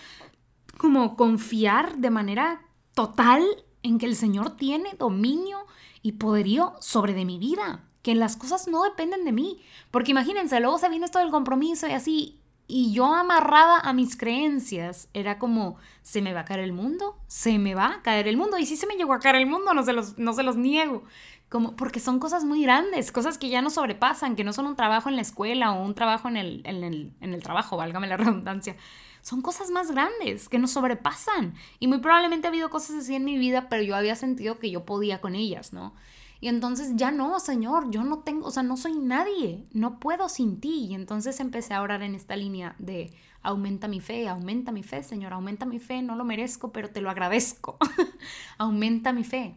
como 0.77 1.15
confiar 1.15 1.97
de 1.97 2.09
manera 2.09 2.61
total 2.93 3.43
en 3.83 3.97
que 3.97 4.05
el 4.05 4.15
Señor 4.15 4.55
tiene 4.57 4.93
dominio 4.97 5.65
y 6.01 6.13
poderío 6.13 6.73
sobre 6.79 7.13
de 7.13 7.25
mi 7.25 7.39
vida, 7.39 7.83
que 8.01 8.15
las 8.15 8.35
cosas 8.35 8.67
no 8.67 8.83
dependen 8.83 9.25
de 9.25 9.31
mí. 9.31 9.61
Porque 9.89 10.11
imagínense, 10.11 10.59
luego 10.59 10.77
se 10.77 10.89
viene 10.89 11.05
esto 11.05 11.19
del 11.19 11.31
compromiso 11.31 11.87
y 11.87 11.91
así, 11.91 12.39
y 12.67 12.93
yo 12.93 13.13
amarrada 13.13 13.79
a 13.79 13.93
mis 13.93 14.15
creencias, 14.15 15.09
era 15.13 15.39
como, 15.39 15.77
¿se 16.03 16.21
me 16.21 16.33
va 16.33 16.41
a 16.41 16.45
caer 16.45 16.61
el 16.61 16.73
mundo? 16.73 17.17
¿Se 17.27 17.59
me 17.59 17.75
va 17.75 17.95
a 17.95 18.01
caer 18.01 18.27
el 18.27 18.37
mundo? 18.37 18.57
Y 18.57 18.65
si 18.65 18.77
se 18.77 18.87
me 18.87 18.95
llegó 18.95 19.13
a 19.13 19.19
caer 19.19 19.35
el 19.35 19.47
mundo, 19.47 19.73
no 19.73 19.83
se 19.83 19.93
los, 19.93 20.17
no 20.17 20.33
se 20.33 20.43
los 20.43 20.55
niego 20.55 21.03
como 21.51 21.75
porque 21.75 21.99
son 21.99 22.19
cosas 22.19 22.45
muy 22.45 22.63
grandes, 22.63 23.11
cosas 23.11 23.37
que 23.37 23.49
ya 23.49 23.61
no 23.61 23.69
sobrepasan, 23.69 24.37
que 24.37 24.45
no 24.45 24.53
son 24.53 24.67
un 24.67 24.77
trabajo 24.77 25.09
en 25.09 25.17
la 25.17 25.21
escuela 25.21 25.73
o 25.73 25.83
un 25.83 25.93
trabajo 25.93 26.29
en 26.29 26.37
el, 26.37 26.61
en 26.63 26.81
el, 26.85 27.11
en 27.19 27.33
el 27.33 27.43
trabajo, 27.43 27.75
válgame 27.75 28.07
la 28.07 28.15
redundancia. 28.23 28.77
Son 29.21 29.41
cosas 29.41 29.69
más 29.69 29.91
grandes 29.91 30.47
que 30.47 30.57
nos 30.59 30.71
sobrepasan. 30.71 31.53
Y 31.79 31.87
muy 31.87 31.99
probablemente 31.99 32.47
ha 32.47 32.51
habido 32.51 32.69
cosas 32.69 32.95
así 32.95 33.15
en 33.15 33.25
mi 33.25 33.37
vida, 33.37 33.67
pero 33.67 33.83
yo 33.83 33.97
había 33.97 34.15
sentido 34.15 34.59
que 34.59 34.71
yo 34.71 34.85
podía 34.85 35.19
con 35.19 35.35
ellas, 35.35 35.73
¿no? 35.73 35.93
Y 36.39 36.47
entonces 36.47 36.93
ya 36.95 37.11
no, 37.11 37.37
Señor, 37.41 37.91
yo 37.91 38.05
no 38.05 38.19
tengo, 38.19 38.47
o 38.47 38.51
sea, 38.51 38.63
no 38.63 38.77
soy 38.77 38.93
nadie, 38.93 39.67
no 39.73 39.99
puedo 39.99 40.29
sin 40.29 40.61
ti. 40.61 40.87
Y 40.89 40.95
entonces 40.95 41.41
empecé 41.41 41.73
a 41.73 41.81
orar 41.81 42.01
en 42.01 42.15
esta 42.15 42.37
línea 42.37 42.75
de 42.79 43.13
aumenta 43.43 43.89
mi 43.89 43.99
fe, 43.99 44.29
aumenta 44.29 44.71
mi 44.71 44.83
fe, 44.83 45.03
Señor, 45.03 45.33
aumenta 45.33 45.65
mi 45.65 45.79
fe, 45.79 46.01
no 46.01 46.15
lo 46.15 46.23
merezco, 46.23 46.71
pero 46.71 46.91
te 46.91 47.01
lo 47.01 47.09
agradezco. 47.09 47.77
aumenta 48.57 49.11
mi 49.11 49.25
fe. 49.25 49.53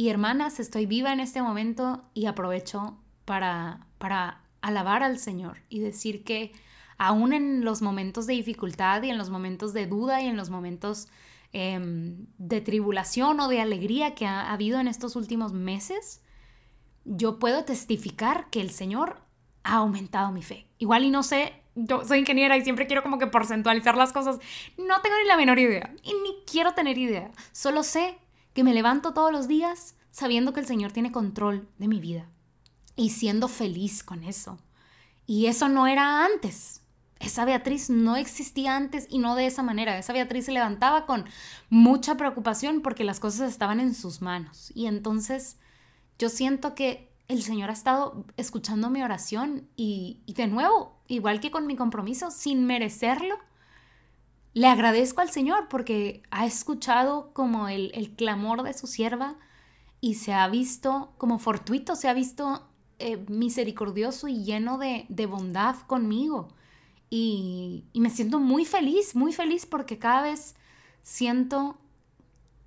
Y 0.00 0.08
hermanas, 0.08 0.60
estoy 0.60 0.86
viva 0.86 1.12
en 1.12 1.20
este 1.20 1.42
momento 1.42 2.02
y 2.14 2.24
aprovecho 2.24 2.96
para, 3.26 3.86
para 3.98 4.40
alabar 4.62 5.02
al 5.02 5.18
Señor 5.18 5.58
y 5.68 5.80
decir 5.80 6.24
que 6.24 6.52
aún 6.96 7.34
en 7.34 7.66
los 7.66 7.82
momentos 7.82 8.26
de 8.26 8.32
dificultad 8.32 9.02
y 9.02 9.10
en 9.10 9.18
los 9.18 9.28
momentos 9.28 9.74
de 9.74 9.86
duda 9.86 10.22
y 10.22 10.26
en 10.26 10.38
los 10.38 10.48
momentos 10.48 11.08
em, 11.52 12.24
de 12.38 12.62
tribulación 12.62 13.40
o 13.40 13.48
de 13.48 13.60
alegría 13.60 14.14
que 14.14 14.24
ha 14.24 14.50
habido 14.50 14.80
en 14.80 14.88
estos 14.88 15.16
últimos 15.16 15.52
meses, 15.52 16.22
yo 17.04 17.38
puedo 17.38 17.66
testificar 17.66 18.48
que 18.48 18.62
el 18.62 18.70
Señor 18.70 19.20
ha 19.64 19.74
aumentado 19.74 20.32
mi 20.32 20.40
fe. 20.40 20.66
Igual 20.78 21.04
y 21.04 21.10
no 21.10 21.22
sé, 21.22 21.52
yo 21.74 22.06
soy 22.06 22.20
ingeniera 22.20 22.56
y 22.56 22.62
siempre 22.62 22.86
quiero 22.86 23.02
como 23.02 23.18
que 23.18 23.26
porcentualizar 23.26 23.98
las 23.98 24.14
cosas. 24.14 24.38
No 24.78 25.02
tengo 25.02 25.16
ni 25.20 25.28
la 25.28 25.36
menor 25.36 25.58
idea 25.58 25.94
y 26.02 26.14
ni 26.14 26.42
quiero 26.50 26.72
tener 26.72 26.96
idea. 26.96 27.30
Solo 27.52 27.82
sé 27.82 28.16
que 28.52 28.64
me 28.64 28.74
levanto 28.74 29.12
todos 29.12 29.32
los 29.32 29.48
días 29.48 29.94
sabiendo 30.10 30.52
que 30.52 30.60
el 30.60 30.66
Señor 30.66 30.92
tiene 30.92 31.12
control 31.12 31.68
de 31.78 31.88
mi 31.88 32.00
vida 32.00 32.28
y 32.96 33.10
siendo 33.10 33.48
feliz 33.48 34.02
con 34.02 34.24
eso. 34.24 34.58
Y 35.26 35.46
eso 35.46 35.68
no 35.68 35.86
era 35.86 36.24
antes. 36.24 36.82
Esa 37.20 37.44
Beatriz 37.44 37.90
no 37.90 38.16
existía 38.16 38.76
antes 38.76 39.06
y 39.08 39.18
no 39.18 39.36
de 39.36 39.46
esa 39.46 39.62
manera. 39.62 39.96
Esa 39.98 40.12
Beatriz 40.12 40.46
se 40.46 40.52
levantaba 40.52 41.06
con 41.06 41.26
mucha 41.68 42.16
preocupación 42.16 42.80
porque 42.80 43.04
las 43.04 43.20
cosas 43.20 43.50
estaban 43.50 43.78
en 43.78 43.94
sus 43.94 44.22
manos. 44.22 44.72
Y 44.74 44.86
entonces 44.86 45.58
yo 46.18 46.28
siento 46.28 46.74
que 46.74 47.10
el 47.28 47.42
Señor 47.42 47.70
ha 47.70 47.74
estado 47.74 48.24
escuchando 48.36 48.90
mi 48.90 49.02
oración 49.02 49.68
y, 49.76 50.22
de 50.26 50.48
nuevo, 50.48 51.00
igual 51.06 51.40
que 51.40 51.52
con 51.52 51.66
mi 51.66 51.76
compromiso, 51.76 52.30
sin 52.30 52.66
merecerlo, 52.66 53.38
le 54.52 54.66
agradezco 54.66 55.20
al 55.20 55.30
Señor 55.30 55.68
porque 55.68 56.22
ha 56.30 56.46
escuchado 56.46 57.32
como 57.32 57.68
el, 57.68 57.92
el 57.94 58.10
clamor 58.10 58.62
de 58.62 58.74
su 58.74 58.86
sierva 58.86 59.36
y 60.00 60.14
se 60.14 60.32
ha 60.32 60.48
visto 60.48 61.12
como 61.18 61.38
fortuito, 61.38 61.94
se 61.94 62.08
ha 62.08 62.14
visto 62.14 62.66
eh, 62.98 63.24
misericordioso 63.28 64.28
y 64.28 64.44
lleno 64.44 64.76
de, 64.76 65.06
bondad 65.26 65.76
conmigo. 65.86 66.48
Y, 67.08 67.84
y, 67.92 68.00
me 68.00 68.10
siento 68.10 68.38
muy 68.38 68.64
feliz, 68.64 69.16
muy 69.16 69.32
feliz 69.32 69.66
porque 69.66 69.98
cada 69.98 70.22
vez 70.22 70.54
siento 71.02 71.78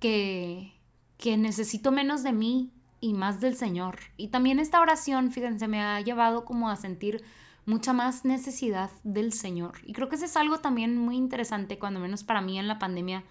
que, 0.00 0.74
que 1.18 1.36
necesito 1.36 1.92
menos 1.92 2.22
de 2.22 2.32
mí 2.32 2.72
y 3.00 3.14
más 3.14 3.40
del 3.40 3.56
Señor. 3.56 3.98
Y 4.16 4.28
también 4.28 4.58
esta 4.58 4.80
oración, 4.80 5.30
fíjense, 5.30 5.68
me 5.68 5.80
ha 5.80 6.00
llevado 6.00 6.44
como 6.44 6.68
a 6.68 6.76
sentir 6.76 7.24
mucha 7.66 7.92
más 7.92 8.24
necesidad 8.24 8.90
del 9.02 9.32
Señor. 9.32 9.78
Y 9.84 9.92
creo 9.92 10.08
que 10.08 10.16
eso 10.16 10.24
es 10.24 10.36
algo 10.36 10.58
también 10.58 10.98
muy 10.98 11.16
interesante, 11.16 11.78
cuando 11.78 12.00
menos 12.00 12.24
para 12.24 12.40
mí 12.40 12.58
en 12.58 12.68
la 12.68 12.78
pandemia, 12.78 13.24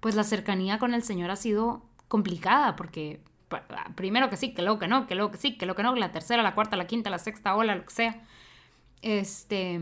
pues 0.00 0.14
la 0.14 0.24
cercanía 0.24 0.78
con 0.78 0.94
el 0.94 1.02
Señor 1.02 1.30
ha 1.30 1.36
sido 1.36 1.82
complicada, 2.08 2.76
porque 2.76 3.20
primero 3.94 4.28
que 4.30 4.36
sí, 4.36 4.52
que 4.52 4.62
luego 4.62 4.78
que 4.78 4.88
no, 4.88 5.06
que 5.06 5.14
luego 5.14 5.30
que 5.30 5.38
sí, 5.38 5.56
que 5.56 5.66
luego 5.66 5.76
que 5.76 5.82
no, 5.82 5.94
la 5.94 6.12
tercera, 6.12 6.42
la 6.42 6.54
cuarta, 6.54 6.76
la 6.76 6.86
quinta, 6.86 7.10
la 7.10 7.18
sexta 7.18 7.56
ola, 7.56 7.74
lo 7.74 7.84
que 7.84 7.94
sea. 7.94 8.22
Este, 9.02 9.80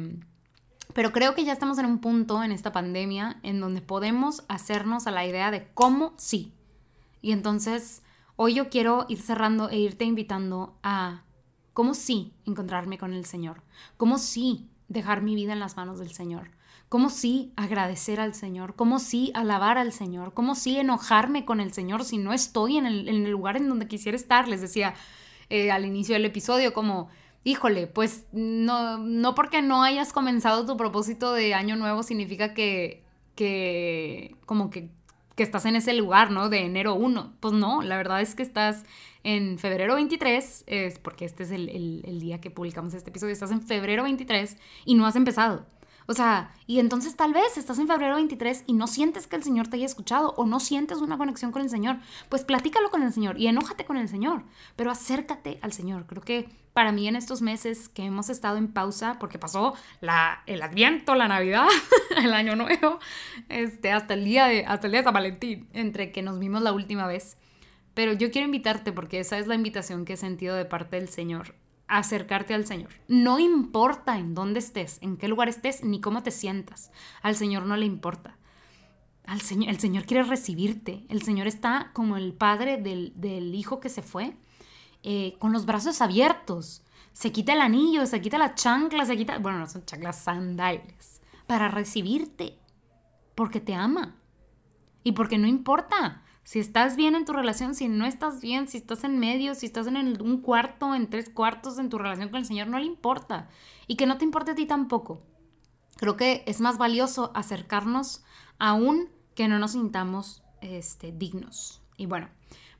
pero 0.92 1.12
creo 1.12 1.34
que 1.34 1.44
ya 1.44 1.52
estamos 1.52 1.78
en 1.78 1.86
un 1.86 1.98
punto 1.98 2.42
en 2.42 2.52
esta 2.52 2.72
pandemia 2.72 3.38
en 3.42 3.60
donde 3.60 3.80
podemos 3.80 4.44
hacernos 4.48 5.06
a 5.06 5.10
la 5.10 5.26
idea 5.26 5.50
de 5.50 5.68
cómo 5.74 6.14
sí. 6.16 6.52
Y 7.22 7.32
entonces, 7.32 8.02
hoy 8.36 8.54
yo 8.54 8.68
quiero 8.70 9.06
ir 9.08 9.20
cerrando 9.20 9.68
e 9.68 9.78
irte 9.78 10.04
invitando 10.04 10.78
a 10.82 11.22
cómo 11.76 11.92
sí 11.92 12.32
encontrarme 12.46 12.96
con 12.96 13.12
el 13.12 13.26
Señor, 13.26 13.60
cómo 13.98 14.16
sí 14.16 14.66
dejar 14.88 15.20
mi 15.20 15.34
vida 15.34 15.52
en 15.52 15.60
las 15.60 15.76
manos 15.76 15.98
del 15.98 16.10
Señor, 16.10 16.48
cómo 16.88 17.10
sí 17.10 17.52
agradecer 17.54 18.18
al 18.18 18.32
Señor, 18.32 18.74
cómo 18.76 18.98
sí 18.98 19.30
alabar 19.34 19.76
al 19.76 19.92
Señor, 19.92 20.32
cómo 20.32 20.54
sí 20.54 20.78
enojarme 20.78 21.44
con 21.44 21.60
el 21.60 21.74
Señor 21.74 22.04
si 22.04 22.16
no 22.16 22.32
estoy 22.32 22.78
en 22.78 22.86
el, 22.86 23.30
lugar 23.30 23.58
en 23.58 23.68
donde 23.68 23.88
quisiera 23.88 24.16
estar. 24.16 24.48
Les 24.48 24.62
decía 24.62 24.94
eh, 25.50 25.70
al 25.70 25.84
inicio 25.84 26.14
del 26.14 26.24
episodio 26.24 26.72
como, 26.72 27.10
híjole, 27.44 27.86
pues 27.88 28.24
no, 28.32 28.96
no 28.96 29.34
porque 29.34 29.60
no 29.60 29.82
hayas 29.82 30.14
comenzado 30.14 30.64
tu 30.64 30.78
propósito 30.78 31.34
de 31.34 31.52
año 31.52 31.76
nuevo 31.76 32.02
significa 32.02 32.54
que, 32.54 33.04
que 33.34 34.34
como 34.46 34.70
que, 34.70 34.88
que 35.34 35.42
estás 35.42 35.66
en 35.66 35.76
ese 35.76 35.92
lugar, 35.92 36.30
¿no? 36.30 36.48
De 36.48 36.60
enero 36.60 36.94
1. 36.94 37.34
Pues 37.38 37.52
no, 37.52 37.82
la 37.82 37.98
verdad 37.98 38.22
es 38.22 38.34
que 38.34 38.42
estás 38.42 38.86
en 39.26 39.58
febrero 39.58 39.96
23, 39.96 40.64
es 40.68 41.00
porque 41.00 41.24
este 41.24 41.42
es 41.42 41.50
el, 41.50 41.68
el, 41.68 42.20
día 42.20 42.40
que 42.40 42.48
publicamos 42.48 42.94
este 42.94 43.10
episodio, 43.10 43.32
estás 43.32 43.50
en 43.50 43.60
febrero 43.60 44.04
23 44.04 44.56
y 44.84 44.94
no 44.94 45.04
has 45.04 45.16
empezado. 45.16 45.66
O 46.06 46.14
sea, 46.14 46.54
y 46.68 46.78
entonces 46.78 47.16
tal 47.16 47.32
vez 47.32 47.58
estás 47.58 47.80
en 47.80 47.88
febrero 47.88 48.14
23 48.14 48.62
y 48.68 48.74
no 48.74 48.86
sientes 48.86 49.26
que 49.26 49.34
el 49.34 49.42
Señor 49.42 49.66
te 49.66 49.78
haya 49.78 49.86
escuchado 49.86 50.32
o 50.36 50.46
no 50.46 50.60
sientes 50.60 50.98
una 50.98 51.18
conexión 51.18 51.50
con 51.50 51.62
el 51.62 51.68
Señor. 51.68 51.96
Pues 52.28 52.44
platícalo 52.44 52.88
con 52.92 53.02
el 53.02 53.12
Señor 53.12 53.36
y 53.36 53.48
enójate 53.48 53.84
con 53.84 53.96
el 53.96 54.08
Señor, 54.08 54.44
pero 54.76 54.92
acércate 54.92 55.58
al 55.60 55.72
Señor. 55.72 56.06
Creo 56.06 56.22
que 56.22 56.48
para 56.72 56.92
mí 56.92 57.08
en 57.08 57.16
estos 57.16 57.42
meses 57.42 57.88
que 57.88 58.04
hemos 58.04 58.30
estado 58.30 58.58
en 58.58 58.68
pausa, 58.68 59.16
porque 59.18 59.40
pasó 59.40 59.74
la, 60.00 60.44
el 60.46 60.62
Adviento, 60.62 61.16
la 61.16 61.26
Navidad, 61.26 61.66
el 62.16 62.32
Año 62.32 62.54
Nuevo, 62.54 63.00
este, 63.48 63.90
hasta, 63.90 64.14
el 64.14 64.24
día 64.24 64.46
de, 64.46 64.64
hasta 64.66 64.86
el 64.86 64.92
día 64.92 65.00
de 65.00 65.04
San 65.04 65.14
Valentín, 65.14 65.68
entre 65.72 66.12
que 66.12 66.22
nos 66.22 66.38
vimos 66.38 66.62
la 66.62 66.72
última 66.72 67.08
vez. 67.08 67.36
Pero 67.96 68.12
yo 68.12 68.30
quiero 68.30 68.44
invitarte 68.44 68.92
porque 68.92 69.20
esa 69.20 69.38
es 69.38 69.46
la 69.46 69.54
invitación 69.54 70.04
que 70.04 70.12
he 70.12 70.16
sentido 70.18 70.54
de 70.54 70.66
parte 70.66 70.96
del 70.96 71.08
Señor 71.08 71.54
acercarte 71.88 72.52
al 72.52 72.66
Señor. 72.66 72.90
No 73.08 73.38
importa 73.38 74.18
en 74.18 74.34
dónde 74.34 74.58
estés, 74.58 74.98
en 75.00 75.16
qué 75.16 75.28
lugar 75.28 75.48
estés, 75.48 75.82
ni 75.82 75.98
cómo 75.98 76.22
te 76.22 76.30
sientas. 76.30 76.90
Al 77.22 77.36
Señor 77.36 77.64
no 77.64 77.74
le 77.78 77.86
importa. 77.86 78.36
Al 79.24 79.40
Señor, 79.40 79.70
el 79.70 79.80
Señor 79.80 80.04
quiere 80.04 80.24
recibirte. 80.24 81.06
El 81.08 81.22
Señor 81.22 81.46
está 81.46 81.90
como 81.94 82.18
el 82.18 82.34
padre 82.34 82.76
del, 82.76 83.54
hijo 83.54 83.80
que 83.80 83.88
se 83.88 84.02
fue, 84.02 84.36
eh, 85.02 85.36
con 85.38 85.54
los 85.54 85.64
brazos 85.64 86.02
abiertos. 86.02 86.84
Se 87.14 87.32
quita 87.32 87.54
el 87.54 87.62
anillo, 87.62 88.04
se 88.04 88.20
quita 88.20 88.36
la 88.36 88.54
chancla, 88.54 89.06
se 89.06 89.16
quita, 89.16 89.38
bueno, 89.38 89.58
no 89.58 89.66
son 89.66 89.86
chanclas, 89.86 90.22
sandalias, 90.22 91.22
para 91.46 91.68
recibirte, 91.68 92.58
porque 93.34 93.60
te 93.60 93.74
ama. 93.74 94.16
Y 95.02 95.12
porque 95.12 95.38
no 95.38 95.46
importa 95.46 96.25
si 96.46 96.60
estás 96.60 96.94
bien 96.94 97.16
en 97.16 97.24
tu 97.24 97.32
relación, 97.32 97.74
si 97.74 97.88
no 97.88 98.06
estás 98.06 98.40
bien, 98.40 98.68
si 98.68 98.78
estás 98.78 99.02
en 99.02 99.18
medio, 99.18 99.56
si 99.56 99.66
estás 99.66 99.88
en 99.88 100.22
un 100.22 100.40
cuarto, 100.40 100.94
en 100.94 101.10
tres 101.10 101.28
cuartos 101.28 101.76
en 101.80 101.90
tu 101.90 101.98
relación 101.98 102.28
con 102.28 102.38
el 102.38 102.46
Señor, 102.46 102.68
no 102.68 102.78
le 102.78 102.84
importa. 102.84 103.48
Y 103.88 103.96
que 103.96 104.06
no 104.06 104.16
te 104.16 104.24
importe 104.24 104.52
a 104.52 104.54
ti 104.54 104.64
tampoco. 104.64 105.20
Creo 105.96 106.16
que 106.16 106.44
es 106.46 106.60
más 106.60 106.78
valioso 106.78 107.32
acercarnos 107.34 108.22
aún 108.60 109.08
que 109.34 109.48
no 109.48 109.58
nos 109.58 109.72
sintamos 109.72 110.44
este, 110.60 111.10
dignos. 111.10 111.82
Y 111.96 112.06
bueno, 112.06 112.28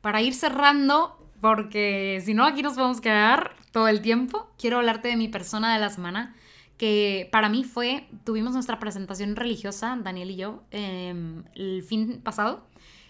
para 0.00 0.22
ir 0.22 0.34
cerrando, 0.34 1.18
porque 1.40 2.22
si 2.24 2.34
no 2.34 2.44
aquí 2.44 2.62
nos 2.62 2.74
podemos 2.74 3.00
quedar 3.00 3.56
todo 3.72 3.88
el 3.88 4.00
tiempo, 4.00 4.48
quiero 4.58 4.76
hablarte 4.76 5.08
de 5.08 5.16
mi 5.16 5.26
persona 5.26 5.74
de 5.74 5.80
la 5.80 5.90
semana 5.90 6.36
que 6.78 7.28
para 7.32 7.48
mí 7.48 7.64
fue, 7.64 8.06
tuvimos 8.24 8.52
nuestra 8.52 8.78
presentación 8.78 9.34
religiosa, 9.34 9.98
Daniel 10.00 10.30
y 10.30 10.36
yo, 10.36 10.62
em, 10.70 11.42
el 11.54 11.82
fin 11.82 12.20
pasado. 12.22 12.64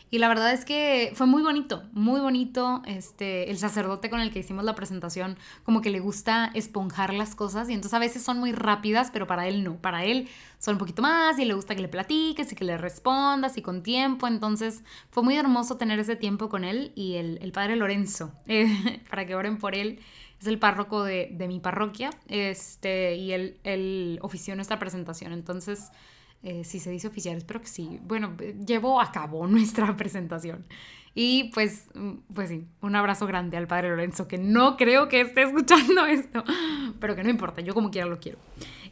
Y 0.08 0.18
la 0.18 0.28
verdad 0.28 0.52
es 0.52 0.64
que 0.64 1.10
fue 1.14 1.26
muy 1.26 1.42
bonito, 1.42 1.82
muy 1.92 2.20
bonito. 2.20 2.82
Este, 2.86 3.50
el 3.50 3.58
sacerdote 3.58 4.08
con 4.08 4.20
el 4.20 4.30
que 4.30 4.38
hicimos 4.38 4.64
la 4.64 4.76
presentación, 4.76 5.36
como 5.64 5.80
que 5.80 5.90
le 5.90 5.98
gusta 5.98 6.52
esponjar 6.54 7.12
las 7.12 7.34
cosas 7.34 7.68
y 7.68 7.72
entonces 7.72 7.94
a 7.94 7.98
veces 7.98 8.22
son 8.22 8.38
muy 8.38 8.52
rápidas, 8.52 9.10
pero 9.12 9.26
para 9.26 9.48
él 9.48 9.64
no. 9.64 9.76
Para 9.76 10.04
él 10.04 10.28
son 10.58 10.76
un 10.76 10.78
poquito 10.78 11.02
más 11.02 11.38
y 11.40 11.44
le 11.44 11.54
gusta 11.54 11.74
que 11.74 11.82
le 11.82 11.88
platiques 11.88 12.52
y 12.52 12.54
que 12.54 12.64
le 12.64 12.78
respondas 12.78 13.58
y 13.58 13.62
con 13.62 13.82
tiempo. 13.82 14.28
Entonces 14.28 14.84
fue 15.10 15.24
muy 15.24 15.36
hermoso 15.36 15.76
tener 15.76 15.98
ese 15.98 16.14
tiempo 16.14 16.48
con 16.48 16.62
él 16.62 16.92
y 16.94 17.16
el, 17.16 17.50
padre 17.52 17.74
Lorenzo, 17.74 18.32
eh, 18.46 19.02
para 19.10 19.26
que 19.26 19.34
oren 19.34 19.58
por 19.58 19.74
él. 19.74 19.98
Es 20.40 20.46
el 20.46 20.58
párroco 20.58 21.02
de, 21.02 21.30
de 21.32 21.48
mi 21.48 21.60
parroquia 21.60 22.10
este, 22.28 23.16
y 23.16 23.32
él, 23.32 23.56
él 23.64 24.20
ofició 24.22 24.54
nuestra 24.54 24.78
presentación. 24.78 25.32
Entonces 25.32 25.90
eh, 26.46 26.62
si 26.62 26.78
se 26.78 26.90
dice 26.90 27.08
oficial, 27.08 27.36
espero 27.36 27.60
que 27.60 27.66
sí. 27.66 27.98
Bueno, 28.04 28.36
llevó 28.64 29.00
a 29.00 29.10
cabo 29.10 29.46
nuestra 29.48 29.96
presentación. 29.96 30.64
Y 31.12 31.50
pues, 31.52 31.88
mm, 31.94 32.12
pues 32.32 32.50
sí, 32.50 32.68
un 32.82 32.94
abrazo 32.94 33.26
grande 33.26 33.56
al 33.56 33.66
padre 33.66 33.88
Lorenzo, 33.88 34.28
que 34.28 34.38
no 34.38 34.76
creo 34.76 35.08
que 35.08 35.22
esté 35.22 35.42
escuchando 35.42 36.06
esto, 36.06 36.44
pero 37.00 37.16
que 37.16 37.24
no 37.24 37.30
importa, 37.30 37.62
yo 37.62 37.74
como 37.74 37.90
quiera 37.90 38.06
lo 38.06 38.20
quiero. 38.20 38.38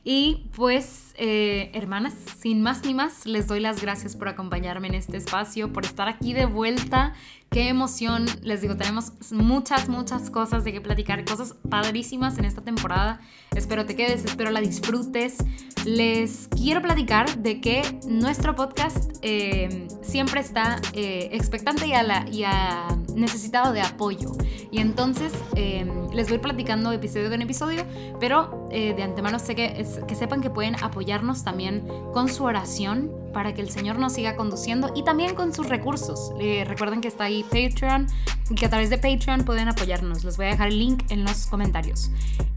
Y 0.06 0.50
pues, 0.54 1.14
eh, 1.16 1.70
hermanas, 1.72 2.12
sin 2.38 2.60
más 2.60 2.84
ni 2.84 2.92
más, 2.92 3.24
les 3.24 3.46
doy 3.46 3.60
las 3.60 3.80
gracias 3.80 4.16
por 4.16 4.28
acompañarme 4.28 4.88
en 4.88 4.94
este 4.94 5.16
espacio, 5.16 5.72
por 5.72 5.86
estar 5.86 6.08
aquí 6.08 6.34
de 6.34 6.44
vuelta. 6.44 7.14
Qué 7.50 7.68
emoción, 7.68 8.26
les 8.42 8.60
digo, 8.60 8.76
tenemos 8.76 9.12
muchas, 9.30 9.88
muchas 9.88 10.28
cosas 10.28 10.62
de 10.62 10.72
qué 10.72 10.82
platicar, 10.82 11.24
cosas 11.24 11.54
padrísimas 11.70 12.36
en 12.36 12.44
esta 12.44 12.60
temporada. 12.60 13.20
Espero 13.54 13.86
te 13.86 13.96
quedes, 13.96 14.26
espero 14.26 14.50
la 14.50 14.60
disfrutes. 14.60 15.38
Les 15.86 16.48
quiero 16.48 16.82
platicar 16.82 17.38
de 17.38 17.62
que 17.62 17.82
nuestro 18.06 18.54
podcast 18.54 19.10
eh, 19.22 19.86
siempre 20.02 20.40
está 20.40 20.82
eh, 20.92 21.30
expectante 21.32 21.86
y 21.86 21.92
a, 21.94 22.02
la, 22.02 22.28
y 22.28 22.44
a 22.44 22.88
necesitado 23.14 23.72
de 23.72 23.80
apoyo. 23.80 24.32
Y 24.70 24.78
entonces 24.78 25.32
les 25.54 26.28
voy 26.28 26.38
platicando 26.38 26.92
episodio 26.92 27.30
con 27.30 27.42
episodio, 27.42 27.84
pero 28.20 28.68
de 28.70 29.02
antemano 29.02 29.38
sé 29.38 29.54
que 29.54 29.86
que 30.06 30.14
sepan 30.14 30.40
que 30.40 30.50
pueden 30.50 30.76
apoyarnos 30.82 31.44
también 31.44 31.86
con 32.12 32.28
su 32.28 32.44
oración 32.44 33.10
para 33.34 33.52
que 33.52 33.60
el 33.60 33.68
Señor 33.68 33.98
nos 33.98 34.14
siga 34.14 34.36
conduciendo 34.36 34.92
y 34.94 35.02
también 35.02 35.34
con 35.34 35.52
sus 35.52 35.68
recursos. 35.68 36.32
Eh, 36.40 36.64
recuerden 36.66 37.02
que 37.02 37.08
está 37.08 37.24
ahí 37.24 37.42
Patreon 37.42 38.06
y 38.48 38.54
que 38.54 38.64
a 38.64 38.70
través 38.70 38.88
de 38.88 38.96
Patreon 38.96 39.44
pueden 39.44 39.68
apoyarnos. 39.68 40.24
Les 40.24 40.38
voy 40.38 40.46
a 40.46 40.50
dejar 40.50 40.68
el 40.68 40.78
link 40.78 41.02
en 41.10 41.24
los 41.24 41.46
comentarios. 41.46 42.10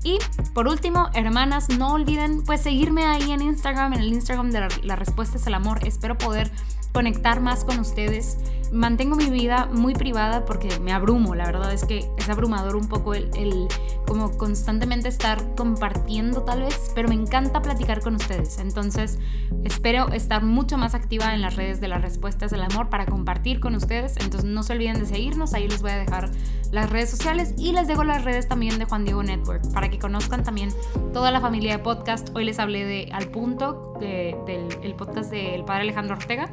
Y 0.04 0.20
por 0.54 0.68
último, 0.68 1.10
hermanas, 1.14 1.68
no 1.70 1.94
olviden 1.94 2.44
pues 2.44 2.62
seguirme 2.62 3.04
ahí 3.04 3.32
en 3.32 3.42
Instagram, 3.42 3.94
en 3.94 4.00
el 4.00 4.14
Instagram 4.14 4.52
de 4.52 4.62
la, 4.62 4.68
la 4.84 4.96
respuesta 4.96 5.38
es 5.38 5.48
el 5.48 5.56
amor. 5.56 5.86
Espero 5.86 6.18
poder 6.18 6.50
conectar 6.94 7.42
más 7.42 7.66
con 7.66 7.80
ustedes. 7.80 8.38
Mantengo 8.72 9.16
mi 9.16 9.30
vida 9.30 9.70
muy 9.72 9.94
privada 9.94 10.46
porque 10.46 10.80
me 10.80 10.92
abrumo, 10.92 11.36
la 11.36 11.46
verdad 11.46 11.74
es 11.74 11.86
que 11.86 12.10
es 12.18 12.30
abrumador 12.30 12.76
un 12.76 12.88
poco 12.90 13.14
el, 13.14 13.30
el, 13.36 13.68
como 14.06 14.38
constantemente 14.38 15.08
estar 15.08 15.56
compartiendo 15.56 16.44
tal 16.44 16.62
vez, 16.62 16.92
pero 16.94 17.08
me 17.08 17.16
encanta 17.16 17.62
platicar 17.62 18.02
con 18.02 18.16
ustedes. 18.16 18.60
Entonces 18.60 19.20
espero 19.64 20.10
estar 20.10 20.44
mucho 20.44 20.78
más 20.78 20.96
activa 20.96 21.34
en 21.34 21.42
las 21.42 21.56
redes 21.56 21.80
de 21.80 21.88
las 21.88 22.02
respuestas 22.02 22.52
del 22.52 22.62
amor 22.62 22.90
para 22.90 23.06
compartir 23.06 23.60
con 23.60 23.76
ustedes. 23.76 24.16
Entonces 24.18 24.50
no 24.50 24.64
se 24.64 24.74
olviden 24.74 25.00
de 25.00 25.06
seguirnos, 25.06 25.54
ahí 25.54 25.68
les 25.68 25.82
voy 25.82 25.92
a 25.92 25.98
dejar 25.98 26.30
las 26.72 26.90
redes 26.90 27.10
sociales 27.10 27.54
y 27.58 27.72
les 27.72 27.88
dejo 27.88 28.04
las 28.04 28.26
redes 28.26 28.48
también 28.48 28.78
de 28.80 28.86
Juan 28.86 29.06
Diego 29.06 29.24
Network 29.24 29.72
para 29.74 29.90
que 29.90 29.98
conozcan 30.00 30.44
también 30.44 30.70
toda 31.14 31.32
la 31.32 31.40
familia 31.40 31.78
de 31.78 31.84
podcast. 31.84 32.30
Hoy 32.36 32.44
les 32.44 32.60
hablé 32.60 32.86
de 32.86 33.10
Al 33.14 33.30
Punto, 33.30 33.94
del 34.00 34.94
podcast 34.96 35.32
del 35.32 35.64
padre 35.64 35.84
Alejandro 35.84 36.16
Ortega. 36.16 36.50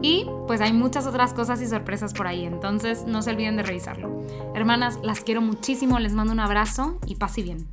Y 0.00 0.26
pues 0.46 0.60
hay 0.60 0.72
muchas 0.72 1.06
otras 1.06 1.34
cosas 1.34 1.60
y 1.60 1.66
sorpresas 1.66 2.14
por 2.14 2.26
ahí, 2.26 2.44
entonces 2.44 3.04
no 3.06 3.22
se 3.22 3.30
olviden 3.30 3.56
de 3.56 3.62
revisarlo. 3.62 4.22
Hermanas, 4.54 4.98
las 5.02 5.20
quiero 5.20 5.40
muchísimo, 5.40 5.98
les 5.98 6.14
mando 6.14 6.32
un 6.32 6.40
abrazo 6.40 6.98
y 7.06 7.16
paz 7.16 7.38
y 7.38 7.42
bien. 7.42 7.66